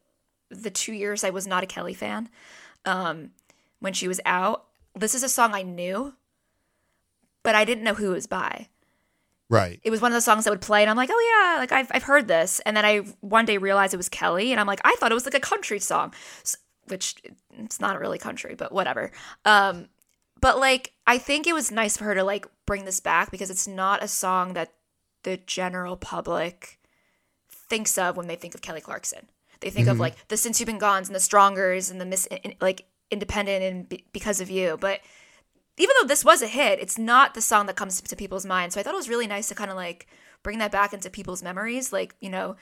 [0.51, 2.29] the two years I was not a Kelly fan,
[2.85, 3.31] um,
[3.81, 6.15] when she was out, this is a song I knew,
[7.43, 8.69] but I didn't know who it was by.
[9.49, 9.81] right.
[9.83, 11.73] It was one of those songs that would play, and I'm like, oh yeah, like
[11.73, 14.67] I've I've heard this, and then I one day realized it was Kelly, and I'm
[14.67, 16.13] like, I thought it was like a country song.
[16.43, 16.57] S
[16.89, 17.15] which
[17.59, 19.13] it's not really country, but whatever.
[19.45, 19.89] Um,
[20.41, 23.51] but like, I think it was nice for her to like bring this back because
[23.51, 24.73] it's not a song that
[25.23, 26.81] the general public
[27.49, 29.29] thinks of when they think of Kelly Clarkson.
[29.61, 32.27] They think of like the Since You've Been Gones and the Strongers and the Miss
[32.27, 34.77] in- like Independent and Be- Because of You.
[34.81, 35.01] But
[35.79, 38.75] even though this was a hit, it's not the song that comes to people's minds.
[38.75, 40.07] So I thought it was really nice to kind of like
[40.43, 42.57] bring that back into people's memories, like you know,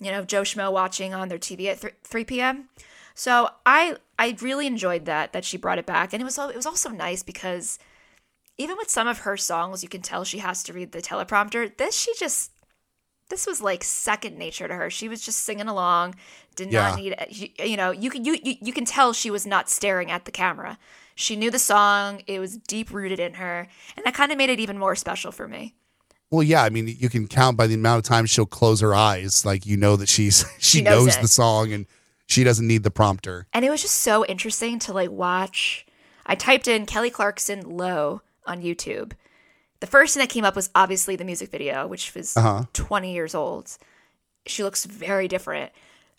[0.00, 2.68] you know Joe Schmo watching on their TV at th- 3 p.m.
[3.14, 6.56] So I I really enjoyed that that she brought it back, and it was it
[6.56, 7.78] was also nice because
[8.58, 11.76] even with some of her songs, you can tell she has to read the teleprompter.
[11.76, 12.52] This she just
[13.28, 14.90] this was like second nature to her.
[14.90, 16.14] She was just singing along,
[16.56, 16.88] did Yeah.
[16.90, 19.68] not need you, you know you can you, you you can tell she was not
[19.70, 20.78] staring at the camera.
[21.14, 24.50] She knew the song; it was deep rooted in her, and that kind of made
[24.50, 25.74] it even more special for me.
[26.30, 28.94] Well, yeah, I mean, you can count by the amount of times she'll close her
[28.94, 31.86] eyes, like you know that she's she, She knows knows the song and
[32.26, 33.46] she doesn't need the prompter.
[33.52, 35.86] and it was just so interesting to like watch.
[36.26, 39.12] I typed in Kelly Clarkson low on YouTube.
[39.80, 42.64] The first thing that came up was obviously the music video, which was Uh-huh.
[42.72, 43.70] 20 years old.
[44.46, 45.70] She looks very different.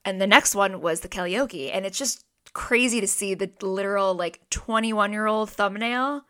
[0.05, 2.23] And the next one was the karaoke, and it's just
[2.53, 6.21] crazy to see the literal like 21 year old thumbnail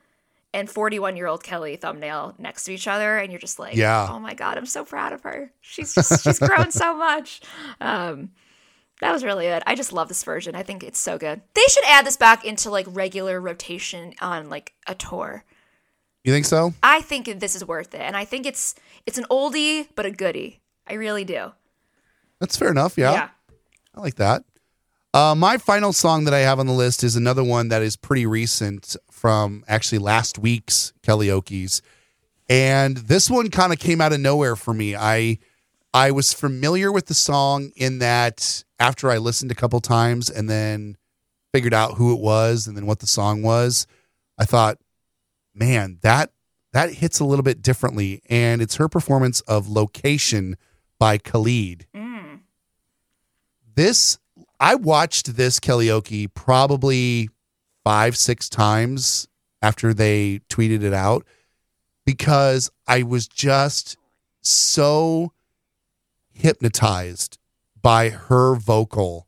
[0.53, 4.07] and 41 year old Kelly thumbnail next to each other, and you're just like, Yeah.
[4.09, 5.51] oh my god, I'm so proud of her.
[5.61, 7.41] She's just she's grown so much.
[7.79, 8.31] Um,
[8.99, 9.61] that was really good.
[9.67, 10.55] I just love this version.
[10.55, 11.41] I think it's so good.
[11.53, 15.43] They should add this back into like regular rotation on like a tour.
[16.23, 16.73] You think so?
[16.81, 18.73] I think this is worth it, and I think it's
[19.05, 20.61] it's an oldie but a goodie.
[20.87, 21.51] I really do.
[22.39, 22.97] That's fair enough.
[22.97, 23.29] Yeah,
[23.97, 24.43] I like that.
[25.11, 27.95] Uh, my final song that I have on the list is another one that is
[27.95, 31.81] pretty recent from actually last week's Kelly karaoke's,
[32.47, 34.95] and this one kind of came out of nowhere for me.
[34.95, 35.39] I
[35.95, 40.47] I was familiar with the song in that after I listened a couple times and
[40.47, 40.95] then
[41.51, 43.87] figured out who it was and then what the song was,
[44.37, 44.77] I thought,
[45.55, 46.31] man, that
[46.73, 50.55] that hits a little bit differently, and it's her performance of "Location"
[50.99, 52.06] by Khalid Mm.
[53.77, 54.17] This
[54.59, 57.29] I watched this karaoke probably
[57.83, 59.27] five, six times
[59.61, 61.25] after they tweeted it out
[62.05, 63.95] because I was just
[64.41, 65.31] so
[66.33, 67.37] hypnotized
[67.79, 69.27] by her vocal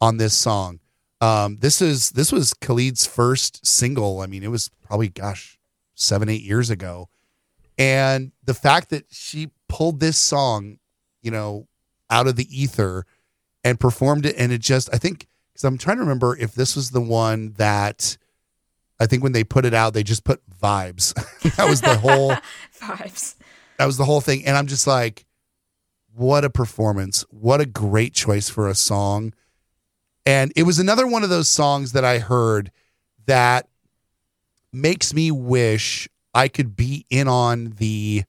[0.00, 0.80] on this song.
[1.20, 4.20] Um, this is this was Khalid's first single.
[4.20, 5.58] I mean, it was probably gosh
[5.94, 7.10] seven, eight years ago,
[7.78, 10.78] and the fact that she pulled this song,
[11.20, 11.68] you know,
[12.10, 13.06] out of the ether
[13.64, 16.76] and performed it, and it just I think because I'm trying to remember if this
[16.76, 18.16] was the one that
[18.98, 21.14] I think when they put it out, they just put vibes.
[21.56, 22.32] that was the whole
[22.80, 23.36] Vibes.
[23.78, 25.26] that was the whole thing, and I'm just like,
[26.14, 27.24] what a performance!
[27.30, 29.32] What a great choice for a song.
[30.24, 32.70] And it was another one of those songs that I heard
[33.26, 33.68] that
[34.72, 38.24] makes me wish I could be in on the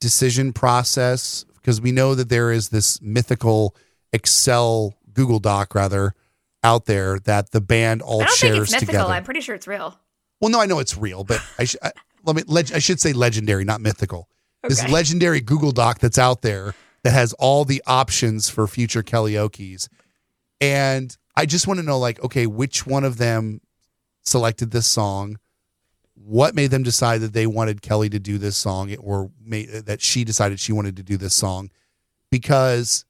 [0.00, 3.76] decision process because we know that there is this mythical
[4.12, 6.14] Excel Google Doc rather
[6.62, 8.92] out there that the band all I don't think shares it's mythical.
[8.94, 9.12] together.
[9.12, 9.98] I'm pretty sure it's real.
[10.40, 11.92] Well, no, I know it's real, but I, sh- I
[12.24, 12.42] let me.
[12.46, 14.28] Leg- I should say legendary, not mythical.
[14.62, 19.88] This legendary Google Doc that's out there that has all the options for future karaoke's,
[20.60, 23.62] and I just want to know, like, okay, which one of them
[24.22, 25.38] selected this song?
[26.14, 30.02] What made them decide that they wanted Kelly to do this song, or made, that
[30.02, 31.70] she decided she wanted to do this song?
[32.30, 33.06] Because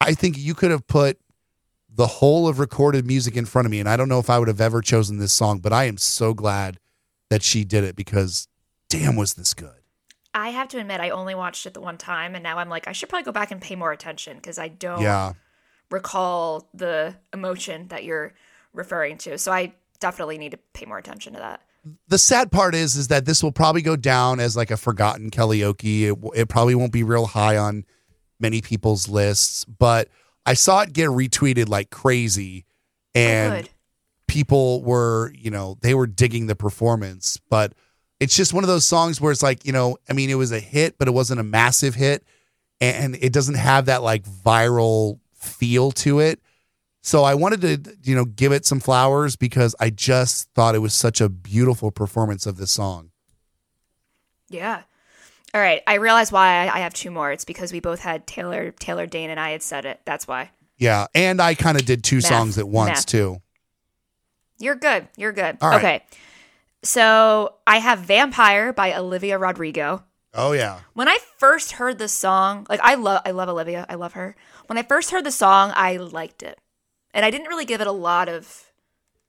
[0.00, 1.18] I think you could have put
[1.88, 4.38] the whole of recorded music in front of me, and I don't know if I
[4.38, 6.78] would have ever chosen this song, but I am so glad
[7.30, 8.48] that she did it because
[8.88, 9.70] damn was this good.
[10.34, 12.88] I have to admit, I only watched it the one time, and now I'm like,
[12.88, 15.34] I should probably go back and pay more attention because I don't Yeah.
[15.90, 18.34] recall the emotion that you're
[18.72, 19.38] referring to.
[19.38, 21.60] So I definitely need to pay more attention to that.
[22.08, 25.30] The sad part is is that this will probably go down as like a forgotten
[25.30, 26.02] karaoke.
[26.10, 27.84] It, it probably won't be real high on
[28.44, 30.08] many people's lists, but
[30.44, 32.66] I saw it get retweeted like crazy
[33.16, 33.70] Oh, and good.
[34.26, 37.72] people were, you know, they were digging the performance, but
[38.20, 40.52] it's just one of those songs where it's like, you know, I mean, it was
[40.52, 42.22] a hit, but it wasn't a massive hit
[42.80, 46.40] and it doesn't have that like viral feel to it.
[47.02, 50.80] So I wanted to, you know, give it some flowers because I just thought it
[50.80, 53.10] was such a beautiful performance of this song.
[54.50, 54.82] Yeah.
[55.54, 55.82] All right.
[55.86, 57.30] I realize why I have two more.
[57.30, 60.00] It's because we both had Taylor, Taylor Dayne, and I had said it.
[60.04, 60.50] That's why.
[60.76, 62.24] Yeah, and I kind of did two Math.
[62.24, 63.06] songs at once Math.
[63.06, 63.40] too.
[64.58, 65.06] You're good.
[65.16, 65.58] You're good.
[65.60, 65.78] All right.
[65.78, 66.04] Okay.
[66.82, 70.02] So I have Vampire by Olivia Rodrigo.
[70.34, 70.80] Oh yeah.
[70.94, 73.86] When I first heard the song, like I love I love Olivia.
[73.88, 74.34] I love her.
[74.66, 76.58] When I first heard the song, I liked it.
[77.12, 78.72] and I didn't really give it a lot of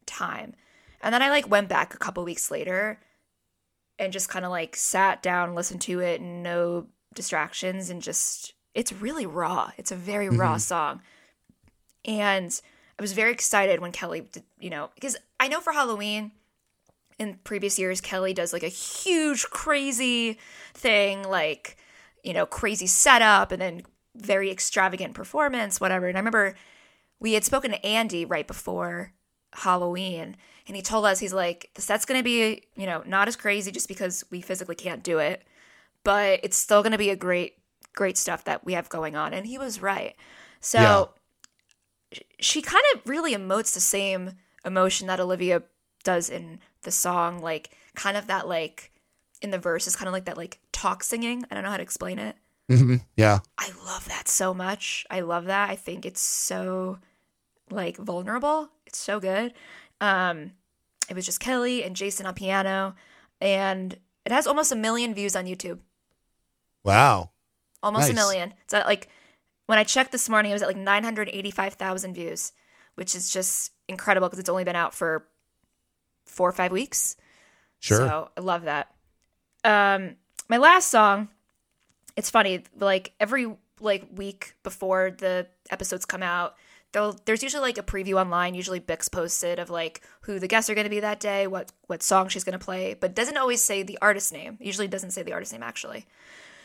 [0.07, 0.55] time.
[1.01, 2.99] And then I like went back a couple weeks later
[3.99, 8.53] and just kind of like sat down, listened to it, and no distractions, and just
[8.73, 9.71] it's really raw.
[9.77, 10.59] It's a very raw mm-hmm.
[10.59, 11.01] song.
[12.03, 12.59] And
[12.99, 16.31] I was very excited when Kelly, did, you know, because I know for Halloween
[17.17, 20.37] in previous years, Kelly does like a huge, crazy
[20.73, 21.77] thing, like,
[22.23, 23.81] you know, crazy setup and then
[24.15, 26.07] very extravagant performance, whatever.
[26.07, 26.55] And I remember
[27.19, 29.13] we had spoken to Andy right before
[29.55, 30.35] Halloween,
[30.67, 33.35] and he told us, he's like, the set's going to be, you know, not as
[33.35, 35.43] crazy just because we physically can't do it,
[36.03, 37.57] but it's still going to be a great,
[37.93, 39.33] great stuff that we have going on.
[39.33, 40.15] And he was right.
[40.59, 40.79] So
[42.13, 42.19] Yeah.
[42.39, 44.33] she kind of really emotes the same
[44.63, 45.63] emotion that Olivia
[46.03, 48.91] does in the song, like kind of that like
[49.41, 51.45] in the verse is kind of like that like talk singing.
[51.49, 52.35] I don't know how to explain it.
[52.69, 53.01] Mhm.
[53.15, 53.39] Yeah.
[53.57, 55.05] I love that so much.
[55.09, 55.69] I love that.
[55.69, 56.99] I think it's so
[57.69, 58.69] like vulnerable.
[58.95, 59.53] It's so good.
[59.99, 60.53] Um
[61.09, 62.95] it was just Kelly and Jason on piano
[63.41, 65.79] and it has almost a million views on YouTube.
[66.83, 67.31] Wow.
[67.83, 68.53] Almost a million.
[68.63, 69.09] It's at like
[69.67, 72.53] when I checked this morning, it was at like 985,000 views,
[72.95, 75.27] which is just incredible because it's only been out for
[76.25, 77.17] four or five weeks.
[77.79, 77.97] Sure.
[77.97, 78.91] So I love that.
[79.63, 80.15] Um,
[80.47, 81.29] my last song,
[82.15, 86.55] it's funny, like every like week before the episodes come out,
[87.25, 88.55] there's usually like a preview online.
[88.55, 91.71] Usually Bix posted of like who the guests are going to be that day, what
[91.87, 94.57] what song she's going to play, but doesn't always say the artist name.
[94.61, 96.05] Usually doesn't say the artist name actually.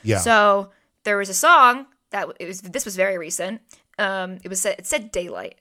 [0.02, 0.19] yeah.
[0.19, 0.70] So
[1.05, 2.61] there was a song that it was.
[2.61, 3.61] This was very recent.
[3.98, 5.57] Um, it was it said Daylight.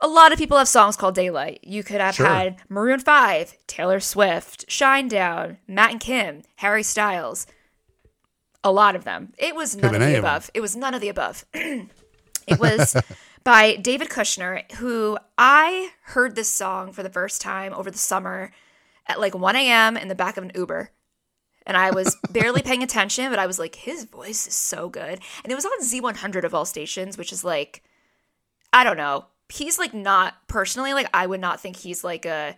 [0.00, 1.60] A lot of people have songs called Daylight.
[1.62, 2.26] You could have Sure.
[2.26, 7.46] had Maroon Five, Taylor Swift, Shinedown, Matt and Kim, Harry Styles.
[8.62, 9.32] A lot of them.
[9.38, 10.50] It was none of the above.
[10.52, 11.44] It was none of the above.
[12.46, 12.96] it was
[13.44, 18.52] by David Kushner, who I heard this song for the first time over the summer
[19.06, 19.96] at like 1 a.m.
[19.96, 20.90] in the back of an Uber
[21.66, 25.20] and I was barely paying attention, but I was like, his voice is so good.
[25.42, 27.82] And it was on Z100 of all stations, which is like,
[28.72, 29.26] I don't know.
[29.48, 32.56] He's like not personally, like, I would not think he's like a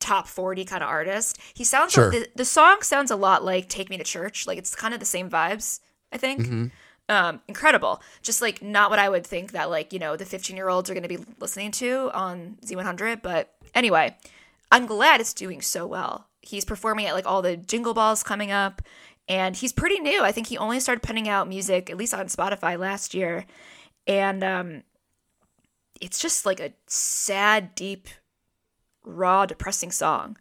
[0.00, 1.38] top 40 kind of artist.
[1.54, 2.10] He sounds Sure.
[2.10, 4.46] the, the song sounds a lot like Take Me to Church.
[4.46, 5.80] Like, it's kind of the same vibes,
[6.12, 6.42] I think.
[6.42, 6.66] Mm-hmm.
[7.08, 8.00] Um, incredible.
[8.22, 10.88] Just like not what I would think that like, you know, the 15 year olds
[10.88, 13.22] are going to be listening to on Z100.
[13.22, 14.16] But anyway,
[14.70, 16.28] I'm glad it's doing so well.
[16.40, 18.82] He's performing at like all the jingle balls coming up,
[19.28, 20.22] and he's pretty new.
[20.22, 23.46] I think he only started putting out music, at least on Spotify, last year.
[24.06, 24.82] And um,
[26.00, 28.08] it's just like a sad, deep,
[29.04, 30.36] raw, depressing song.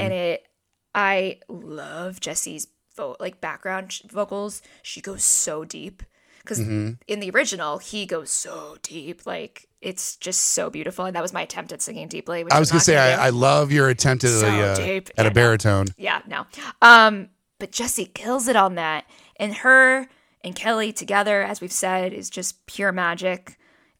[0.00, 0.46] And it,
[0.94, 4.62] I love Jessi's vo- like background vocals.
[4.82, 6.02] She goes so deep
[6.40, 9.26] because in the original he goes so deep.
[9.26, 12.44] Like it's just so beautiful, and that was my attempt at singing deeply.
[12.50, 12.96] I was gonna say.
[12.96, 15.10] I, I love your attempt at So a uh, deep.
[15.10, 15.34] at Yeah, a no.
[15.34, 15.86] baritone.
[15.96, 16.46] Yeah, no.
[16.82, 17.28] Um,
[17.58, 19.04] but Jessi kills it on that.
[19.38, 20.08] And her
[20.42, 23.58] and Kelly together, as we've said, is just pure magic.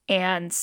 [0.09, 0.57] And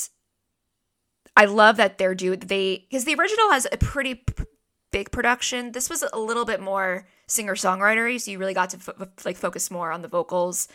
[1.35, 4.43] I love that they're do they because the original has a pretty p-
[4.91, 5.71] big production.
[5.71, 9.37] This was a little bit more singer songwritery, so you really got to fo- like
[9.37, 10.67] focus more on the vocals.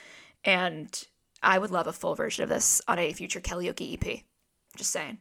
[0.45, 0.89] And
[1.43, 4.23] I would love a full version of this on a future karaoke EP.
[4.77, 5.19] Just saying,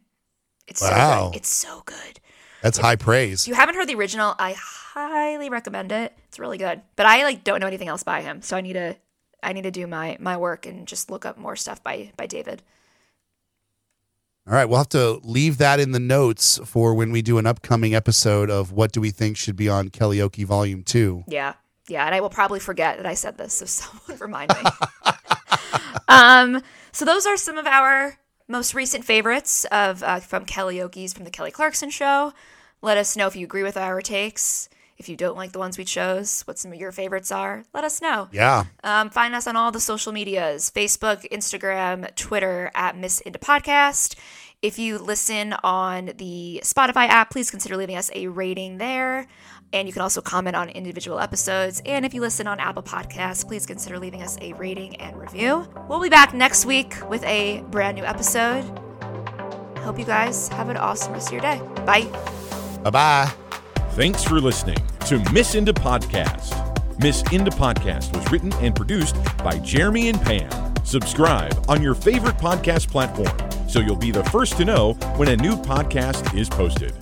[0.66, 1.28] it's so Wow.
[1.30, 1.36] good.
[1.36, 2.20] It's so good.
[2.62, 3.42] That's high praise.
[3.42, 6.12] If you haven't heard the original, I highly recommend it.
[6.28, 6.82] It's really good.
[6.96, 8.96] But I like don't know anything else by him, so I need to
[9.42, 12.26] I need to do my my work and just look up more stuff by by
[12.26, 12.62] David.
[14.48, 17.44] All right, we'll have to leave that in the notes for when we do an
[17.44, 21.24] upcoming episode of what do we think should be on Karaoke Volume Two.
[21.28, 21.52] Yeah.
[21.86, 24.70] Yeah, and I will probably forget that I said this, so someone remind me.
[26.08, 26.62] um,
[26.92, 28.16] so those are some of our
[28.46, 32.32] most recent favorites of uh, from Kellyoke's from the Kelly Clarkson show.
[32.80, 34.70] Let us know if you agree with our takes.
[34.98, 37.84] If you don't like the ones we chose, what some of your favorites are, let
[37.84, 38.28] us know.
[38.32, 43.38] Yeah, Um, find us on all the social medias Facebook, Instagram, Twitter at Miss Inde
[43.40, 44.16] Podcast.
[44.60, 49.28] If you listen on the Spotify app, please consider leaving us a rating there.
[49.72, 51.80] And you can also comment on individual episodes.
[51.86, 55.68] And if you listen on Apple Podcasts, please consider leaving us a rating and review.
[55.88, 58.64] We'll be back next week with a brand new episode.
[59.78, 61.60] Hope you guys have an awesome rest of your day.
[61.86, 62.06] Bye.
[62.82, 63.32] bye bye.
[63.98, 66.54] Thanks for listening to Miss Inde Podcast.
[67.00, 70.72] Miss Inde Podcast was written and produced by Jeremy and Pam.
[70.84, 73.36] Subscribe on your favorite podcast platform
[73.68, 76.94] so you'll be the first to know when a new podcast is posted.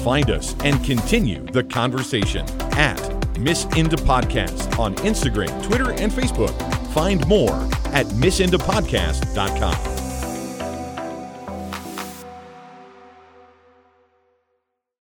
[0.00, 2.44] Find us and continue the conversation
[2.74, 3.00] at
[3.38, 6.52] Miss Inde Podcast on Instagram, Twitter, and Facebook.
[6.92, 7.54] Find more
[7.86, 10.03] at missindepodcast.com.